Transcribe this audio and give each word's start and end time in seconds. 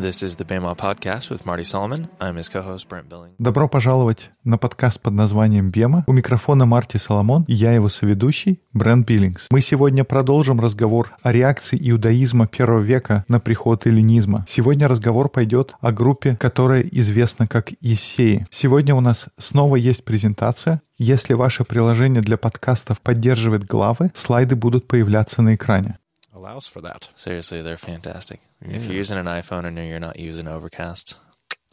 This 0.00 0.22
is 0.22 0.36
the 0.36 0.46
Bema 0.46 0.74
Podcast 0.74 1.28
with 1.28 1.44
Marty 1.44 1.62
Solomon. 1.62 2.08
I'm 2.18 2.36
his 2.36 2.48
co-host 2.48 2.88
Brent 2.88 3.10
Billing. 3.10 3.34
Добро 3.38 3.68
пожаловать 3.68 4.30
на 4.44 4.56
подкаст 4.56 4.98
под 4.98 5.12
названием 5.12 5.70
«Бема». 5.70 6.04
У 6.06 6.14
микрофона 6.14 6.64
Марти 6.64 6.96
Соломон 6.96 7.44
и 7.46 7.52
я 7.52 7.72
его 7.72 7.90
соведущий 7.90 8.62
Брент 8.72 9.06
Биллингс. 9.06 9.48
Мы 9.50 9.60
сегодня 9.60 10.04
продолжим 10.04 10.58
разговор 10.58 11.10
о 11.22 11.32
реакции 11.32 11.78
иудаизма 11.78 12.46
первого 12.46 12.80
века 12.80 13.26
на 13.28 13.40
приход 13.40 13.86
эллинизма. 13.86 14.46
Сегодня 14.48 14.88
разговор 14.88 15.28
пойдет 15.28 15.74
о 15.82 15.92
группе, 15.92 16.34
которая 16.34 16.80
известна 16.80 17.46
как 17.46 17.72
Ессеи. 17.82 18.46
Сегодня 18.48 18.94
у 18.94 19.02
нас 19.02 19.26
снова 19.36 19.76
есть 19.76 20.06
презентация. 20.06 20.80
Если 20.96 21.34
ваше 21.34 21.64
приложение 21.64 22.22
для 22.22 22.38
подкастов 22.38 23.00
поддерживает 23.00 23.66
главы, 23.66 24.12
слайды 24.14 24.54
будут 24.54 24.88
появляться 24.88 25.42
на 25.42 25.54
экране. 25.54 25.98
Allows 26.40 26.66
for 26.66 26.80
that. 26.82 27.10
Seriously, 27.16 27.62
they're 27.62 27.76
fantastic. 27.76 28.40
If 28.60 28.84
you're 28.84 29.00
using 29.04 29.18
an 29.18 29.26
iPhone 29.26 29.64
and 29.66 29.76
you're 29.78 30.06
not 30.08 30.18
using 30.18 30.46
Overcast, 30.46 31.16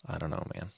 I 0.08 0.18
don't 0.18 0.30
know, 0.30 0.46
man. 0.56 0.70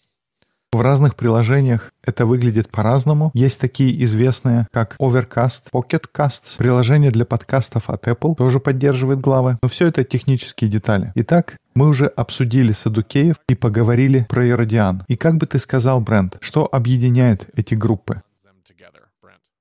В 0.71 0.81
разных 0.81 1.15
приложениях 1.15 1.91
это 2.03 2.27
выглядит 2.27 2.69
по-разному. 2.69 3.31
Есть 3.33 3.59
такие 3.59 4.03
известные, 4.03 4.67
как 4.71 4.95
Overcast, 4.99 5.61
Pocket 5.73 6.05
Casts. 6.15 6.57
Приложение 6.59 7.09
для 7.09 7.25
подкастов 7.25 7.89
от 7.89 8.07
Apple 8.07 8.35
тоже 8.35 8.59
поддерживает 8.59 9.19
главы. 9.19 9.57
Но 9.63 9.67
все 9.67 9.87
это 9.87 10.03
технические 10.03 10.69
детали. 10.69 11.11
Итак, 11.15 11.57
мы 11.73 11.87
уже 11.87 12.05
обсудили 12.05 12.73
Садукеев 12.73 13.37
и 13.47 13.55
поговорили 13.55 14.27
про 14.29 14.45
Иродиан. 14.45 15.03
И 15.07 15.15
как 15.15 15.37
бы 15.37 15.47
ты 15.47 15.57
сказал, 15.57 16.01
Брент, 16.01 16.37
что 16.39 16.69
объединяет 16.71 17.49
эти 17.55 17.73
группы? 17.73 18.21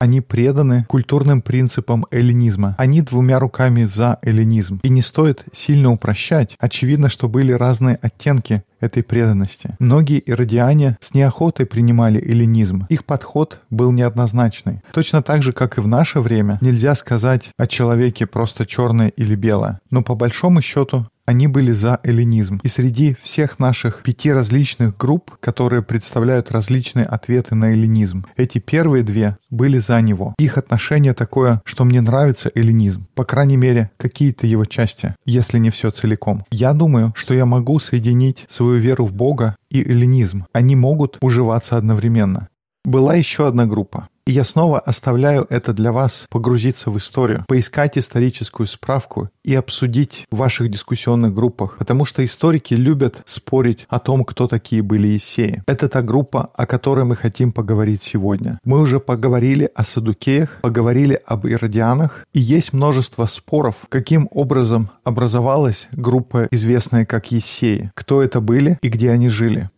Они 0.01 0.21
преданы 0.21 0.85
культурным 0.87 1.41
принципам 1.41 2.05
эллинизма. 2.09 2.73
Они 2.77 3.01
двумя 3.01 3.37
руками 3.37 3.83
за 3.83 4.17
эллинизм. 4.21 4.79
И 4.81 4.87
не 4.87 5.01
стоит 5.01 5.43
сильно 5.53 5.91
упрощать. 5.91 6.55
Очевидно, 6.57 7.09
что 7.09 7.27
были 7.27 7.51
разные 7.51 7.99
оттенки 8.01 8.63
этой 8.79 9.03
преданности. 9.03 9.75
Многие 9.79 10.23
иродиане 10.25 10.97
с 11.01 11.13
неохотой 11.13 11.65
принимали 11.65 12.17
эллинизм. 12.17 12.85
Их 12.87 13.03
подход 13.03 13.59
был 13.69 13.91
неоднозначный. 13.91 14.79
Точно 14.93 15.21
так 15.21 15.43
же, 15.43 15.51
как 15.51 15.77
и 15.77 15.81
в 15.81 15.87
наше 15.89 16.21
время, 16.21 16.59
нельзя 16.61 16.95
сказать 16.95 17.49
о 17.57 17.67
человеке 17.67 18.25
просто 18.25 18.65
черное 18.65 19.09
или 19.09 19.35
белое. 19.35 19.81
Но 19.89 20.01
по 20.01 20.15
большому 20.15 20.61
счету 20.61 21.07
они 21.29 21.45
были 21.45 21.71
за 21.73 21.99
эллинизм. 22.03 22.59
И 22.63 22.67
среди 22.67 23.15
всех 23.21 23.59
наших 23.59 24.01
пяти 24.01 24.31
различных 24.31 24.97
групп, 24.97 25.37
которые 25.39 25.83
представляют 25.83 26.49
различные 26.49 27.05
ответы 27.05 27.53
на 27.53 27.65
эллинизм, 27.65 28.25
эти 28.35 28.57
первые 28.57 29.03
две 29.03 29.37
были 29.51 29.77
за 29.77 30.01
него. 30.01 30.33
Их 30.39 30.57
отношение 30.57 31.13
такое, 31.13 31.61
что 31.65 31.85
мне 31.85 32.01
нравится 32.01 32.49
эллинизм. 32.55 33.05
По 33.13 33.25
крайней 33.25 33.57
мере, 33.57 33.91
какие-то 33.97 34.47
его 34.47 34.65
части, 34.65 35.13
если 35.23 35.59
не 35.59 35.69
все 35.69 35.91
целиком. 35.91 36.45
Я 36.49 36.73
думаю, 36.73 37.13
что 37.15 37.35
я 37.35 37.45
могу 37.45 37.77
соединить 37.79 38.47
свою 38.49 38.79
веру 38.79 39.05
в 39.05 39.13
Бога 39.13 39.55
и 39.69 39.87
эллинизм. 39.87 40.47
Они 40.51 40.75
могут 40.75 41.19
уживаться 41.21 41.77
одновременно. 41.77 42.49
Была 42.83 43.13
еще 43.13 43.47
одна 43.47 43.67
группа. 43.67 44.08
И 44.29 44.31
я 44.31 44.43
снова 44.43 44.77
оставляю 44.77 45.47
это 45.49 45.73
для 45.73 45.91
вас 45.91 46.25
погрузиться 46.29 46.91
в 46.91 46.99
историю, 46.99 47.45
поискать 47.47 47.97
историческую 47.97 48.67
справку 48.67 49.29
и 49.43 49.55
обсудить 49.55 50.27
в 50.29 50.37
ваших 50.37 50.69
дискуссионных 50.69 51.33
группах, 51.33 51.77
потому 51.79 52.05
что 52.05 52.23
историки 52.23 52.75
любят 52.75 53.23
спорить 53.25 53.87
о 53.89 53.97
том, 53.97 54.23
кто 54.23 54.47
такие 54.47 54.83
были 54.83 55.07
Есеи. 55.07 55.63
Это 55.65 55.89
та 55.89 56.03
группа, 56.03 56.51
о 56.53 56.67
которой 56.67 57.05
мы 57.05 57.15
хотим 57.15 57.51
поговорить 57.51 58.03
сегодня. 58.03 58.59
Мы 58.63 58.79
уже 58.79 58.99
поговорили 58.99 59.67
о 59.73 59.83
Садукеях, 59.83 60.59
поговорили 60.61 61.19
об 61.25 61.47
Иродианах, 61.47 62.27
и 62.31 62.39
есть 62.39 62.71
множество 62.71 63.25
споров, 63.25 63.77
каким 63.89 64.29
образом 64.29 64.91
образовалась 65.03 65.87
группа, 65.91 66.47
известная 66.51 67.03
как 67.03 67.31
Есеи, 67.31 67.91
кто 67.95 68.21
это 68.21 68.41
были 68.41 68.77
и 68.83 68.89
где 68.89 69.09
они 69.09 69.29
жили. 69.29 69.71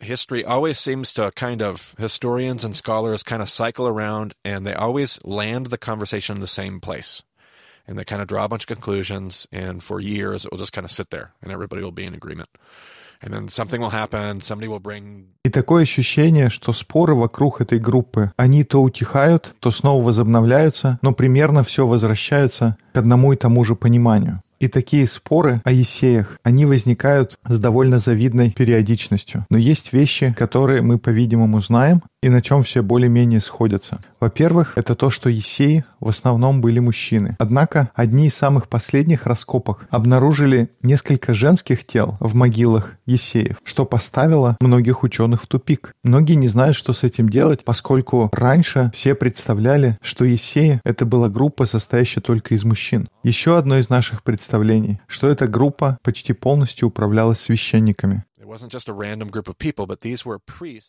History 0.00 0.44
always 0.44 0.78
seems 0.78 1.12
to 1.14 1.30
kind 1.36 1.62
of, 1.62 1.94
historians 1.98 2.64
and 2.64 2.74
scholars 2.74 3.22
kind 3.22 3.40
of 3.40 3.48
cycle 3.48 3.86
around 3.86 4.34
and 4.44 4.66
they 4.66 4.74
always 4.74 5.20
land 5.24 5.66
the 5.66 5.78
conversation 5.78 6.36
in 6.36 6.40
the 6.40 6.48
same 6.48 6.80
place. 6.80 7.22
And 7.86 7.96
they 7.96 8.04
kind 8.04 8.20
of 8.20 8.26
draw 8.26 8.44
a 8.44 8.48
bunch 8.48 8.64
of 8.64 8.66
conclusions, 8.66 9.46
and 9.52 9.80
for 9.80 10.00
years 10.00 10.44
it 10.44 10.50
will 10.50 10.58
just 10.58 10.72
kind 10.72 10.84
of 10.84 10.90
sit 10.90 11.10
there 11.10 11.34
and 11.40 11.52
everybody 11.52 11.82
will 11.82 11.92
be 11.92 12.04
in 12.04 12.14
agreement. 12.14 12.48
And 13.22 13.32
then 13.32 13.48
something 13.48 13.80
will 13.80 13.90
happen, 13.90 14.40
somebody 14.40 14.68
will 14.68 14.80
bring 14.80 15.28
И 15.44 15.50
такое 15.50 15.84
ощущение, 15.84 16.50
что 16.50 16.72
споры 16.72 17.14
вокруг 17.14 17.60
этой 17.60 17.78
группы, 17.78 18.32
они 18.36 18.64
то 18.64 18.82
утихают, 18.82 19.54
то 19.60 19.70
снова 19.70 20.04
возобновляются, 20.04 20.98
но 21.02 21.12
примерно 21.12 21.62
все 21.62 21.86
возвращается 21.86 22.76
к 22.92 22.98
одному 22.98 23.32
и 23.32 23.36
тому 23.36 23.64
же 23.64 23.74
пониманию. 23.74 24.42
И 24.61 24.67
такие 24.67 25.07
споры 25.07 25.59
о 25.63 25.71
Есеях, 25.71 26.37
они 26.43 26.67
возникают 26.67 27.39
с 27.49 27.57
довольно 27.57 27.97
завидной 27.97 28.51
периодичностью. 28.51 29.43
Но 29.49 29.57
есть 29.57 29.91
вещи, 29.91 30.35
которые 30.37 30.83
мы, 30.83 30.99
по-видимому, 30.99 31.63
знаем, 31.63 32.03
и 32.21 32.29
на 32.29 32.43
чем 32.43 32.61
все 32.61 32.83
более-менее 32.83 33.39
сходятся. 33.39 33.99
Во-первых, 34.19 34.73
это 34.75 34.93
то, 34.93 35.09
что 35.09 35.29
Есеи 35.29 35.83
в 35.99 36.09
основном 36.09 36.61
были 36.61 36.77
мужчины. 36.77 37.35
Однако 37.39 37.89
одни 37.95 38.27
из 38.27 38.35
самых 38.35 38.69
последних 38.69 39.25
раскопок 39.25 39.87
обнаружили 39.89 40.69
несколько 40.83 41.33
женских 41.33 41.85
тел 41.85 42.17
в 42.19 42.35
могилах 42.35 42.91
Есеев, 43.07 43.57
что 43.63 43.85
поставило 43.85 44.57
многих 44.61 45.01
ученых 45.01 45.41
в 45.41 45.47
тупик. 45.47 45.93
Многие 46.03 46.35
не 46.35 46.47
знают, 46.47 46.75
что 46.75 46.93
с 46.93 47.01
этим 47.01 47.27
делать, 47.27 47.63
поскольку 47.65 48.29
раньше 48.31 48.91
все 48.93 49.15
представляли, 49.15 49.97
что 50.03 50.23
Есеи— 50.23 50.79
это 50.83 51.07
была 51.07 51.29
группа, 51.29 51.65
состоящая 51.65 52.21
только 52.21 52.53
из 52.53 52.63
мужчин. 52.63 53.09
Еще 53.23 53.57
одно 53.57 53.79
из 53.79 53.89
наших 53.89 54.21
представлений, 54.21 54.50
что 55.07 55.29
эта 55.29 55.47
группа 55.47 55.97
почти 56.03 56.33
полностью 56.33 56.87
управлялась 56.87 57.39
священниками. 57.39 58.23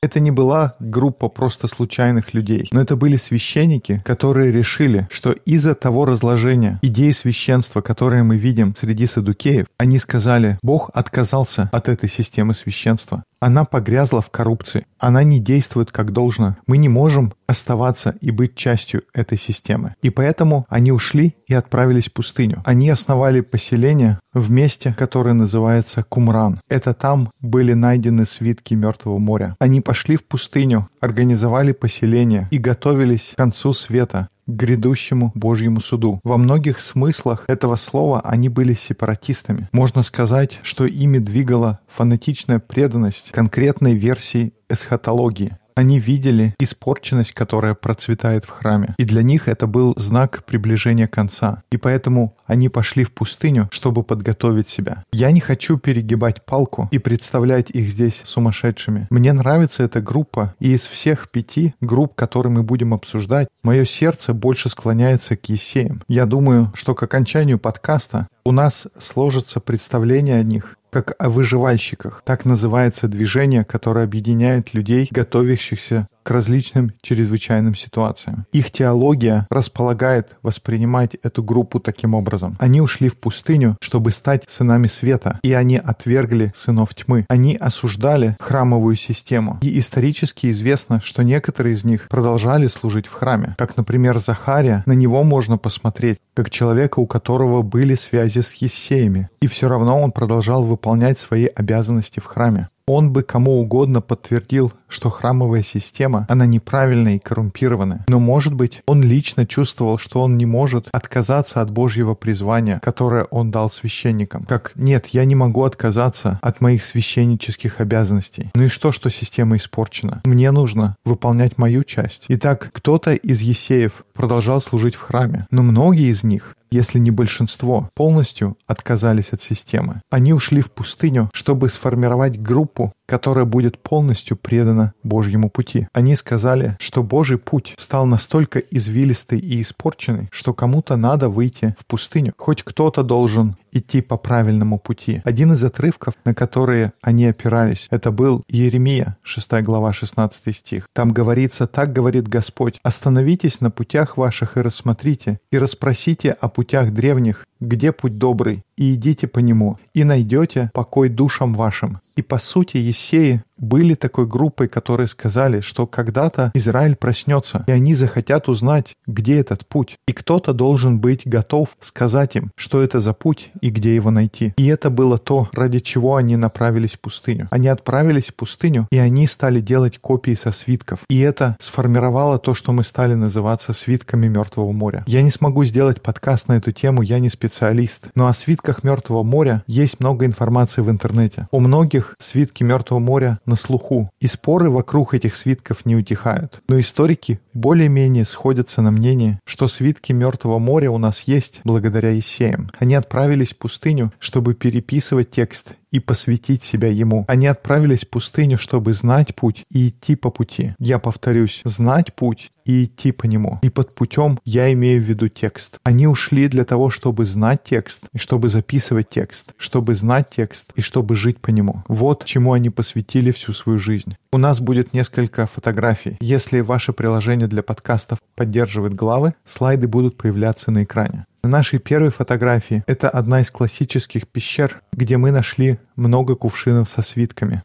Это 0.03 0.19
не 0.21 0.31
была 0.33 0.75
группа 0.81 1.29
просто 1.29 1.69
случайных 1.69 2.35
людей, 2.35 2.69
но 2.73 2.81
это 2.81 2.97
были 2.97 3.17
священники, 3.17 4.03
которые 4.05 4.51
решили, 4.51 5.07
что 5.11 5.31
из-за 5.31 5.77
того 5.77 6.05
разложения 6.05 6.81
идеи 6.83 7.13
священства, 7.13 7.81
которые 7.81 8.25
мы 8.25 8.37
видим 8.37 8.75
среди 8.75 9.07
садукеев, 9.07 9.67
они 9.79 9.99
сказали, 9.99 10.59
Бог 10.63 10.91
отказался 10.93 11.69
от 11.73 11.89
этой 11.89 12.09
системы 12.09 12.55
священства. 12.55 13.23
Она 13.43 13.65
погрязла 13.65 14.23
в 14.23 14.31
коррупции. 14.31 14.87
Она 15.01 15.25
не 15.25 15.41
действует 15.41 15.91
как 15.91 16.13
должно. 16.13 16.57
Мы 16.69 16.77
не 16.77 16.89
можем 16.89 17.33
оставаться 17.49 18.15
и 18.21 18.31
быть 18.31 18.55
частью 18.55 19.03
этой 19.13 19.37
системы. 19.37 19.97
И 20.01 20.11
поэтому 20.11 20.65
они 20.69 20.93
ушли 20.93 21.35
и 21.49 21.55
отправились 21.55 22.07
в 22.07 22.13
пустыню. 22.13 22.63
Они 22.65 22.89
основали 22.89 23.41
поселение 23.41 24.21
в 24.33 24.49
месте, 24.49 24.95
которое 24.97 25.33
называется 25.33 26.05
Кумран. 26.09 26.61
Это 26.69 26.95
там 26.95 27.33
были 27.41 27.73
найдены 27.73 28.27
свитки 28.27 28.75
Мертвого 28.75 29.19
моря. 29.19 29.57
Они 29.59 29.81
пошли 29.81 30.15
в 30.15 30.23
пустыню, 30.23 30.89
организовали 31.01 31.73
поселение 31.73 32.47
и 32.53 32.59
готовились 32.59 33.33
к 33.33 33.37
концу 33.37 33.75
света, 33.75 34.29
к 34.53 34.57
грядущему 34.57 35.33
Божьему 35.35 35.81
суду. 35.81 36.21
Во 36.25 36.37
многих 36.37 36.81
смыслах 36.81 37.45
этого 37.49 37.77
слова 37.77 38.21
они 38.21 38.49
были 38.49 38.75
сепаратистами. 38.75 39.69
Можно 39.73 40.03
сказать, 40.03 40.61
что 40.63 40.85
ими 40.85 41.19
двигала 41.19 41.81
фанатичная 41.89 42.59
преданность 42.59 43.31
конкретной 43.31 43.95
версии 43.95 44.53
эсхатологии. 44.69 45.57
Они 45.75 45.99
видели 45.99 46.55
испорченность, 46.59 47.33
которая 47.33 47.75
процветает 47.75 48.45
в 48.45 48.51
храме. 48.51 48.95
И 48.99 49.05
для 49.05 49.23
них 49.23 49.49
это 49.49 49.67
был 49.67 49.95
знак 49.97 50.45
приближения 50.45 51.07
конца. 51.07 51.63
И 51.71 51.77
поэтому 51.77 52.37
они 52.47 52.69
пошли 52.69 53.05
в 53.05 53.13
пустыню, 53.13 53.69
чтобы 53.73 54.03
подготовить 54.03 54.69
себя. 54.69 55.05
Я 55.13 55.31
не 55.31 55.41
хочу 55.41 55.79
перегибать 55.79 56.45
палку 56.45 56.89
и 56.91 56.99
представлять 56.99 57.71
их 57.71 57.91
здесь 57.91 58.23
сумасшедшими. 58.25 59.07
Мне 59.11 59.33
нравится 59.33 59.83
эта 59.83 60.01
группа, 60.01 60.55
и 60.61 60.75
из 60.75 60.83
всех 60.83 61.31
пяти 61.31 61.75
групп, 61.81 62.15
которые 62.15 62.53
мы 62.53 62.63
будем 62.63 62.95
обсуждать, 62.95 63.49
мое 63.63 63.85
сердце 63.85 64.35
больше 64.35 64.69
склоняется 64.69 65.37
к 65.37 65.49
Есеям. 65.49 66.03
Я 66.09 66.27
думаю, 66.27 66.73
что 66.75 66.95
к 66.95 67.03
окончанию 67.03 67.59
подкаста 67.59 68.29
у 68.45 68.53
нас 68.53 68.87
сложится 68.99 69.61
представление 69.61 70.37
о 70.37 70.43
них, 70.43 70.77
как 70.93 71.15
о 71.19 71.31
выживальщиках. 71.31 72.23
Так 72.25 72.45
называется 72.45 73.09
движение, 73.09 73.65
которое 73.65 74.05
объединяет 74.05 74.75
людей, 74.75 75.09
готовящихся 75.11 76.07
к 76.23 76.31
различным 76.31 76.93
чрезвычайным 77.03 77.75
ситуациям. 77.75 78.47
Их 78.53 78.71
теология 78.71 79.47
располагает 79.51 80.37
воспринимать 80.43 81.17
эту 81.23 81.43
группу 81.43 81.81
таким 81.81 82.15
образом. 82.15 82.57
Они 82.59 82.81
ушли 82.81 83.09
в 83.09 83.17
пустыню, 83.19 83.77
чтобы 83.81 84.11
стать 84.11 84.45
сынами 84.49 84.87
света, 84.87 85.39
и 85.43 85.53
они 85.53 85.77
отвергли 85.77 86.53
сынов 86.57 86.95
тьмы. 86.95 87.27
Они 87.29 87.57
осуждали 87.57 88.37
храмовую 88.41 88.97
систему. 88.97 89.59
И 89.63 89.79
исторически 89.79 90.51
известно, 90.51 91.01
что 91.05 91.23
некоторые 91.23 91.75
из 91.75 91.85
них 91.85 92.09
продолжали 92.09 92.67
служить 92.69 93.07
в 93.07 93.13
храме. 93.13 93.55
Как, 93.59 93.77
например, 93.77 94.19
Захария, 94.19 94.83
на 94.87 94.93
него 94.93 95.23
можно 95.25 95.59
посмотреть, 95.59 96.19
как 96.35 96.51
человека, 96.51 97.01
у 97.01 97.07
которого 97.07 97.63
были 97.63 97.95
связи 97.95 98.41
с 98.41 98.55
Ессеями. 98.55 99.29
И 99.41 99.47
все 99.47 99.69
равно 99.69 100.01
он 100.01 100.13
продолжал 100.13 100.65
выполнять 100.65 101.19
свои 101.19 101.47
обязанности 101.47 102.21
в 102.21 102.25
храме. 102.25 102.69
Он 102.87 103.13
бы 103.13 103.23
кому 103.23 103.61
угодно 103.61 104.01
подтвердил, 104.01 104.73
что 104.89 105.09
храмовая 105.09 105.63
система, 105.63 106.27
она 106.29 106.47
неправильная 106.47 107.17
и 107.17 107.19
коррумпированная. 107.19 108.05
Но, 108.09 108.19
может 108.19 108.55
быть, 108.55 108.83
он 108.87 109.03
лично 109.03 109.47
чувствовал, 109.47 109.99
что 109.99 110.21
он 110.21 110.37
не 110.37 110.47
может 110.47 110.89
отказаться 110.93 111.61
от 111.61 111.71
Божьего 111.71 112.15
призвания, 112.15 112.81
которое 112.83 113.25
он 113.25 113.51
дал 113.51 113.71
священникам. 113.71 114.45
Как 114.45 114.73
«нет, 114.75 115.07
я 115.09 115.25
не 115.25 115.35
могу 115.35 115.63
отказаться 115.65 116.39
от 116.43 116.61
моих 116.61 116.85
священнических 116.85 117.81
обязанностей». 117.81 118.51
Ну 118.55 118.65
и 118.65 118.69
что, 118.69 118.93
что 118.93 119.11
система 119.11 119.57
испорчена? 119.57 120.21
Мне 120.25 120.51
нужно 120.51 120.97
выполнять 121.05 121.59
мою 121.59 121.85
часть. 121.85 122.25
Итак, 122.29 122.71
кто-то 122.73 123.13
из 123.13 123.41
есеев 123.41 124.05
продолжал 124.13 124.61
служить 124.61 124.95
в 124.95 125.01
храме, 125.01 125.47
но 125.51 125.63
многие 125.63 126.11
из 126.11 126.25
них 126.25 126.55
если 126.73 126.99
не 126.99 127.11
большинство, 127.11 127.91
полностью 127.95 128.57
отказались 128.67 129.33
от 129.33 129.43
системы. 129.43 130.01
Они 130.11 130.33
ушли 130.33 130.63
в 130.63 130.71
пустыню, 130.71 131.31
чтобы 131.33 131.69
сформировать 131.69 132.41
группу, 132.41 132.93
которая 133.07 133.45
будет 133.45 133.79
полностью 133.83 134.37
предана 134.37 134.95
Божьему 135.03 135.51
пути. 135.51 135.87
Они 135.93 136.17
сказали, 136.17 136.77
что 136.81 137.03
Божий 137.03 137.39
путь 137.39 137.75
стал 137.79 138.07
настолько 138.07 138.59
извилистый 138.59 139.39
и 139.39 139.61
испорченный, 139.61 140.29
что 140.33 140.55
кому-то 140.55 140.97
надо 140.97 141.29
выйти 141.29 141.77
в 141.79 141.87
пустыню. 141.87 142.33
Хоть 142.39 142.63
кто-то 142.63 143.03
должен 143.03 143.57
идти 143.73 144.01
по 144.01 144.17
правильному 144.17 144.79
пути. 144.79 145.23
Один 145.25 145.53
из 145.53 145.65
отрывков, 145.65 146.15
на 146.25 146.35
которые 146.35 146.93
они 147.03 147.27
опирались, 147.27 147.89
это 147.91 148.11
был 148.11 148.45
Иеремия, 148.49 149.17
6 149.23 149.53
глава, 149.63 149.93
16 149.93 150.55
стих. 150.55 150.89
Там 150.93 151.13
говорится, 151.13 151.67
так 151.67 151.93
говорит 151.93 152.29
Господь, 152.29 152.79
остановитесь 152.83 153.61
на 153.61 153.71
путях 153.71 154.17
ваших 154.17 154.57
и 154.57 154.61
рассмотрите, 154.61 155.39
и 155.51 155.59
расспросите 155.59 156.31
о 156.33 156.49
путях 156.49 156.93
древних, 156.93 157.47
где 157.61 157.93
путь 157.93 158.19
добрый, 158.19 158.65
и 158.77 158.95
идите 158.95 159.27
по 159.27 159.39
нему, 159.39 159.79
и 159.95 160.05
найдете 160.05 160.71
покой 160.75 161.09
душам 161.09 161.55
вашим. 161.55 162.01
И 162.17 162.23
по 162.23 162.39
сути 162.39 162.77
Есеи 162.77 163.43
были 163.57 163.95
такой 163.95 164.27
группой, 164.27 164.69
которые 164.69 165.07
сказали, 165.09 165.61
что 165.61 165.87
когда-то 165.87 166.51
Израиль 166.55 166.97
проснется, 166.97 167.65
и 167.67 167.73
они 167.73 167.95
захотят 167.95 168.49
узнать, 168.49 168.95
где 169.07 169.39
этот 169.39 169.67
путь. 169.67 169.97
И 170.09 170.13
кто-то 170.13 170.53
должен 170.53 170.99
быть 170.99 171.23
готов 171.25 171.77
сказать 171.81 172.37
им, 172.37 172.51
что 172.57 172.83
это 172.83 173.01
за 173.01 173.13
путь 173.13 173.51
и 173.61 173.71
где 173.71 173.95
его 173.95 174.11
найти. 174.11 174.53
И 174.57 174.67
это 174.67 174.91
было 174.91 175.17
то, 175.17 175.49
ради 175.53 175.79
чего 175.79 176.17
они 176.17 176.37
направились 176.37 176.95
в 176.95 177.01
пустыню. 177.01 177.47
Они 177.51 177.69
отправились 177.69 178.29
в 178.29 178.35
пустыню, 178.35 178.89
и 178.91 178.99
они 178.99 179.27
стали 179.27 179.61
делать 179.61 179.99
копии 179.99 180.35
со 180.35 180.51
свитков. 180.51 181.01
И 181.09 181.21
это 181.21 181.57
сформировало 181.61 182.39
то, 182.39 182.55
что 182.55 182.73
мы 182.73 182.83
стали 182.83 183.15
называться 183.15 183.73
свитками 183.73 184.27
Мертвого 184.27 184.73
моря. 184.73 185.05
Я 185.07 185.23
не 185.23 185.31
смогу 185.31 185.65
сделать 185.65 186.03
подкаст 186.03 186.49
на 186.49 186.55
эту 186.55 186.73
тему, 186.73 187.03
я 187.03 187.21
не 187.21 187.29
специалист. 187.29 188.09
Но 188.17 188.27
о 188.27 188.33
свитках 188.33 188.62
Мертвого 188.83 189.23
моря 189.23 189.63
есть 189.67 190.01
много 190.01 190.25
информации 190.25 190.83
в 190.83 190.91
интернете. 190.91 191.49
У 191.51 191.61
многих 191.61 192.15
свитки 192.19 192.63
Мертвого 192.63 193.01
моря 193.01 193.39
на 193.47 193.57
слуху, 193.57 194.11
и 194.21 194.27
споры 194.27 194.71
вокруг 194.71 195.15
этих 195.15 195.35
свитков 195.35 195.85
не 195.85 195.97
утихают. 195.97 196.63
Но 196.69 196.79
историки 196.79 197.41
более-менее 197.55 198.25
сходятся 198.25 198.83
на 198.83 198.91
мнении, 198.91 199.39
что 199.45 199.69
свитки 199.69 200.13
Мертвого 200.13 200.59
моря 200.59 200.91
у 200.91 200.99
нас 200.99 201.23
есть 201.27 201.61
благодаря 201.65 202.11
Есеям. 202.11 202.71
Они 202.79 202.95
отправились 202.95 203.53
в 203.53 203.59
пустыню, 203.59 204.13
чтобы 204.19 204.55
переписывать 204.55 205.31
текст 205.31 205.75
и 205.93 206.01
посвятить 206.01 206.65
себя 206.65 206.89
Ему. 206.89 207.25
Они 207.29 207.47
отправились 207.47 208.01
в 208.01 208.09
пустыню, 208.09 208.59
чтобы 208.59 208.95
знать 208.95 209.37
путь 209.37 209.65
и 209.71 209.89
идти 209.89 210.17
по 210.17 210.31
пути. 210.31 210.75
Я 210.79 210.99
повторюсь, 210.99 211.61
знать 211.65 212.15
путь 212.15 212.51
и 212.65 212.85
идти 212.85 213.13
по 213.13 213.27
нему. 213.27 213.59
И 213.63 213.71
под 213.71 213.95
путем 213.95 214.39
я 214.45 214.73
имею 214.73 215.03
в 215.03 215.05
виду 215.05 215.29
текст. 215.29 215.79
Они 215.85 216.07
ушли 216.07 216.49
для 216.49 216.65
того, 216.65 216.91
чтобы 216.91 217.27
знать 217.27 217.65
текст, 217.65 218.05
и 218.13 218.19
чтобы 218.19 218.49
записывать 218.49 219.11
текст, 219.11 219.53
чтобы 219.59 219.95
знать 219.95 220.31
текст 220.31 220.73
и 220.77 220.81
чтобы 220.81 221.15
жить 221.17 221.39
по 221.39 221.51
нему. 221.51 221.83
Вот 221.89 222.25
чему 222.25 222.53
они 222.53 222.71
посвятили 222.71 223.31
всю 223.33 223.53
свою 223.53 223.79
жизнь. 223.79 224.17
У 224.33 224.39
нас 224.39 224.61
будет 224.61 224.95
несколько 224.95 225.47
фотографий. 225.47 226.17
Если 226.21 226.61
ваше 226.61 226.93
приложение 226.93 227.42
для 227.47 227.63
подкастов 227.63 228.19
поддерживает 228.35 228.95
главы, 228.95 229.35
слайды 229.45 229.87
будут 229.89 230.17
появляться 230.17 230.71
на 230.71 230.85
экране. 230.85 231.27
На 231.43 231.51
нашей 231.51 231.79
первой 231.79 232.11
фотографии 232.11 232.85
это 232.87 233.11
одна 233.11 233.41
из 233.41 233.51
классических 233.51 234.29
пещер, 234.29 234.83
где 234.93 235.17
мы 235.17 235.33
нашли 235.33 235.79
много 235.97 236.37
кувшинов 236.37 236.89
со 236.89 237.03
свитками. 237.03 237.63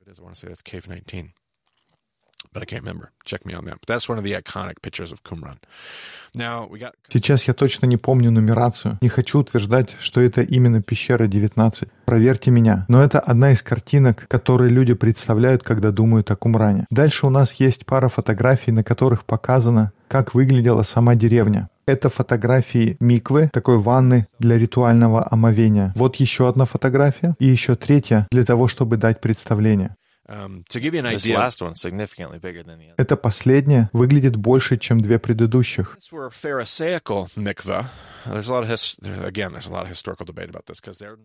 Сейчас 7.09 7.45
я 7.45 7.54
точно 7.54 7.86
не 7.86 7.98
помню 7.98 8.31
нумерацию. 8.31 8.98
Не 9.01 9.09
хочу 9.09 9.39
утверждать, 9.39 9.95
что 10.00 10.21
это 10.21 10.42
именно 10.42 10.81
пещера 10.81 11.27
19. 11.27 11.89
Проверьте 12.06 12.51
меня. 12.51 12.86
Но 12.88 13.04
это 13.04 13.19
одна 13.19 13.51
из 13.51 13.63
картинок, 13.63 14.27
которые 14.27 14.69
люди 14.69 14.94
представляют, 14.94 15.63
когда 15.63 15.92
думают 15.92 16.31
о 16.31 16.36
Кумране. 16.36 16.86
Дальше 16.89 17.27
у 17.27 17.30
нас 17.30 17.54
есть 17.54 17.86
пара 17.86 18.09
фотографий, 18.09 18.71
на 18.71 18.83
которых 18.83 19.25
показано, 19.25 19.92
как 20.07 20.33
выглядела 20.33 20.83
сама 20.83 21.15
деревня. 21.15 21.69
Это 21.86 22.09
фотографии 22.09 22.98
миквы, 23.00 23.50
такой 23.54 23.77
ванны 23.77 24.27
для 24.39 24.57
ритуального 24.57 25.25
омовения. 25.31 25.94
Вот 25.95 26.18
еще 26.18 26.50
одна 26.50 26.65
фотография 26.65 27.36
и 27.39 27.45
еще 27.45 27.75
третья 27.75 28.27
для 28.30 28.44
того, 28.44 28.68
чтобы 28.68 28.98
дать 28.98 29.21
представление. 29.21 29.95
Um, 30.29 30.65
Это 32.97 33.15
последнее 33.15 33.89
выглядит 33.94 34.35
больше, 34.35 34.77
чем 34.77 35.00
две 35.00 35.19
предыдущих. 35.19 35.97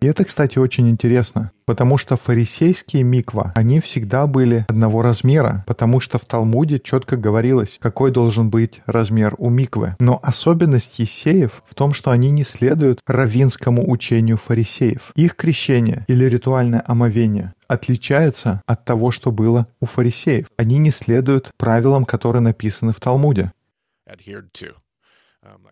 И 0.01 0.07
это, 0.07 0.25
кстати, 0.25 0.59
очень 0.59 0.89
интересно, 0.89 1.51
потому 1.65 1.99
что 1.99 2.17
фарисейские 2.17 3.03
миква, 3.03 3.53
они 3.57 3.81
всегда 3.81 4.29
были 4.29 4.67
одного 4.69 5.03
размера, 5.03 5.65
потому 5.67 5.99
что 5.99 6.19
в 6.19 6.25
Талмуде 6.25 6.79
четко 6.79 7.17
говорилось, 7.17 7.79
какой 7.81 8.13
должен 8.13 8.51
быть 8.51 8.83
размер 8.87 9.35
у 9.39 9.51
миквы. 9.51 9.97
Но 9.99 10.21
особенность 10.23 11.01
есеев 11.01 11.65
в 11.69 11.75
том, 11.75 11.93
что 11.93 12.13
они 12.13 12.31
не 12.31 12.45
следуют 12.45 13.01
равинскому 13.07 13.91
учению 13.91 14.37
фарисеев. 14.37 15.11
Их 15.17 15.35
крещение 15.35 16.05
или 16.07 16.25
ритуальное 16.27 16.85
омовение 16.87 17.53
отличается 17.73 18.63
от 18.67 18.85
того, 18.85 19.11
что 19.11 19.33
было 19.33 19.67
у 19.81 19.87
фарисеев. 19.87 20.47
Они 20.57 20.79
не 20.79 20.91
следуют 20.91 21.51
правилам, 21.57 22.05
которые 22.05 22.43
написаны 22.43 22.93
в 22.93 23.01
Талмуде. 23.01 23.53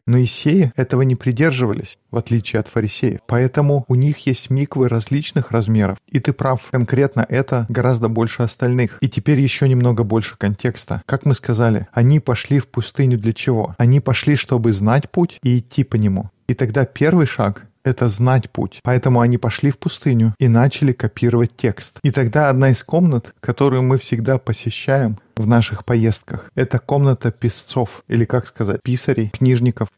Но 0.07 0.21
Исеи 0.21 0.73
этого 0.75 1.03
не 1.03 1.15
придерживались, 1.15 1.99
в 2.11 2.17
отличие 2.17 2.59
от 2.59 2.67
фарисеев. 2.67 3.21
Поэтому 3.27 3.85
у 3.87 3.95
них 3.95 4.27
есть 4.27 4.51
миквы 4.51 4.89
различных 4.89 5.53
размеров. 5.53 5.99
И 6.09 6.19
ты 6.19 6.33
прав, 6.33 6.69
конкретно 6.71 7.25
это 7.29 7.67
гораздо 7.69 8.09
больше 8.09 8.43
остальных. 8.43 8.99
И 9.01 9.09
теперь 9.09 9.39
еще 9.39 9.69
немного 9.69 10.03
больше 10.03 10.37
контекста. 10.37 11.03
Как 11.07 11.25
мы 11.25 11.35
сказали, 11.35 11.87
они 11.93 12.19
пошли 12.19 12.59
в 12.59 12.67
пустыню 12.67 13.19
для 13.19 13.33
чего? 13.33 13.77
Они 13.79 14.01
пошли, 14.01 14.35
чтобы 14.35 14.73
знать 14.73 15.09
путь 15.11 15.39
и 15.45 15.59
идти 15.59 15.85
по 15.85 15.95
нему. 15.97 16.31
И 16.49 16.55
тогда 16.55 16.85
первый 16.85 17.27
шаг 17.27 17.67
это 17.85 18.09
знать 18.09 18.51
путь. 18.51 18.81
Поэтому 18.83 19.21
они 19.21 19.39
пошли 19.39 19.71
в 19.71 19.79
пустыню 19.79 20.35
и 20.39 20.49
начали 20.49 20.93
копировать 20.93 21.57
текст. 21.57 21.99
И 22.03 22.11
тогда 22.11 22.49
одна 22.49 22.71
из 22.71 22.83
комнат, 22.83 23.35
которую 23.41 23.83
мы 23.83 23.99
всегда 23.99 24.39
посещаем 24.39 25.19
в 25.37 25.47
наших 25.47 25.85
поездках, 25.85 26.51
это 26.55 26.79
комната 26.79 27.31
писцов, 27.31 28.03
или 28.09 28.25
как 28.25 28.47
сказать, 28.47 28.83
писарей, 28.83 29.31
книжников 29.31 29.89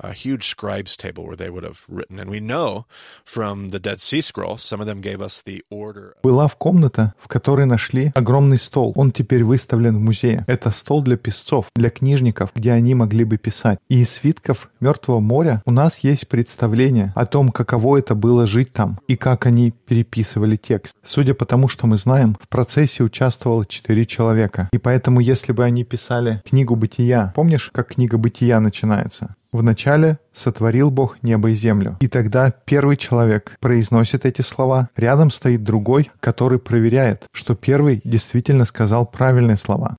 a 0.00 0.12
huge 0.12 0.48
scribes 0.48 0.96
table 0.96 1.24
where 1.24 1.36
they 1.36 1.50
would 1.50 1.64
have 1.64 1.80
written. 1.88 2.18
And 2.18 2.30
we 2.30 2.40
know 2.40 2.86
from 3.24 3.68
the 3.68 3.78
Dead 3.78 4.00
Sea 4.00 4.20
Scroll, 4.20 4.58
some 4.58 4.80
of 4.80 4.86
them 4.86 5.00
gave 5.00 5.20
us 5.20 5.42
the 5.44 5.62
order. 5.70 6.14
Была 6.22 6.48
в 6.48 6.56
комната, 6.56 7.14
в 7.18 7.28
которой 7.28 7.66
нашли 7.66 8.12
огромный 8.14 8.58
стол. 8.58 8.92
Он 8.96 9.12
теперь 9.12 9.44
выставлен 9.44 9.96
в 9.96 10.00
музее. 10.00 10.44
Это 10.46 10.70
стол 10.70 11.02
для 11.02 11.16
писцов, 11.16 11.66
для 11.74 11.90
книжников, 11.90 12.50
где 12.54 12.72
они 12.72 12.94
могли 12.94 13.24
бы 13.24 13.36
писать. 13.36 13.78
И 13.88 14.02
из 14.02 14.10
свитков 14.10 14.70
Мертвого 14.80 15.20
моря 15.20 15.62
у 15.64 15.70
нас 15.70 15.98
есть 16.00 16.28
представление 16.28 17.12
о 17.14 17.26
том, 17.26 17.50
каково 17.50 17.98
это 17.98 18.14
было 18.14 18.46
жить 18.46 18.72
там 18.72 18.98
и 19.08 19.16
как 19.16 19.46
они 19.46 19.72
переписывали 19.72 20.56
текст. 20.56 20.94
Судя 21.04 21.34
по 21.34 21.44
тому, 21.44 21.68
что 21.68 21.86
мы 21.86 21.98
знаем, 21.98 22.36
в 22.40 22.48
процессе 22.48 23.02
участвовало 23.02 23.66
четыре 23.66 24.06
человека. 24.06 24.68
И 24.72 24.78
поэтому, 24.78 25.20
если 25.20 25.52
бы 25.52 25.64
они 25.64 25.84
писали 25.84 26.42
книгу 26.48 26.76
бытия, 26.76 27.32
помнишь, 27.34 27.70
как 27.72 27.88
книга 27.94 28.18
бытия 28.18 28.60
начинается? 28.60 29.34
Вначале 29.52 30.18
сотворил 30.34 30.90
Бог 30.90 31.22
небо 31.22 31.50
и 31.50 31.54
землю. 31.54 31.96
И 32.00 32.08
тогда 32.08 32.50
первый 32.50 32.96
человек 32.96 33.56
произносит 33.60 34.26
эти 34.26 34.42
слова, 34.42 34.90
рядом 34.94 35.30
стоит 35.30 35.64
другой, 35.64 36.10
который 36.20 36.58
проверяет, 36.58 37.24
что 37.32 37.54
первый 37.54 38.00
действительно 38.04 38.64
сказал 38.64 39.06
правильные 39.06 39.56
слова. 39.56 39.96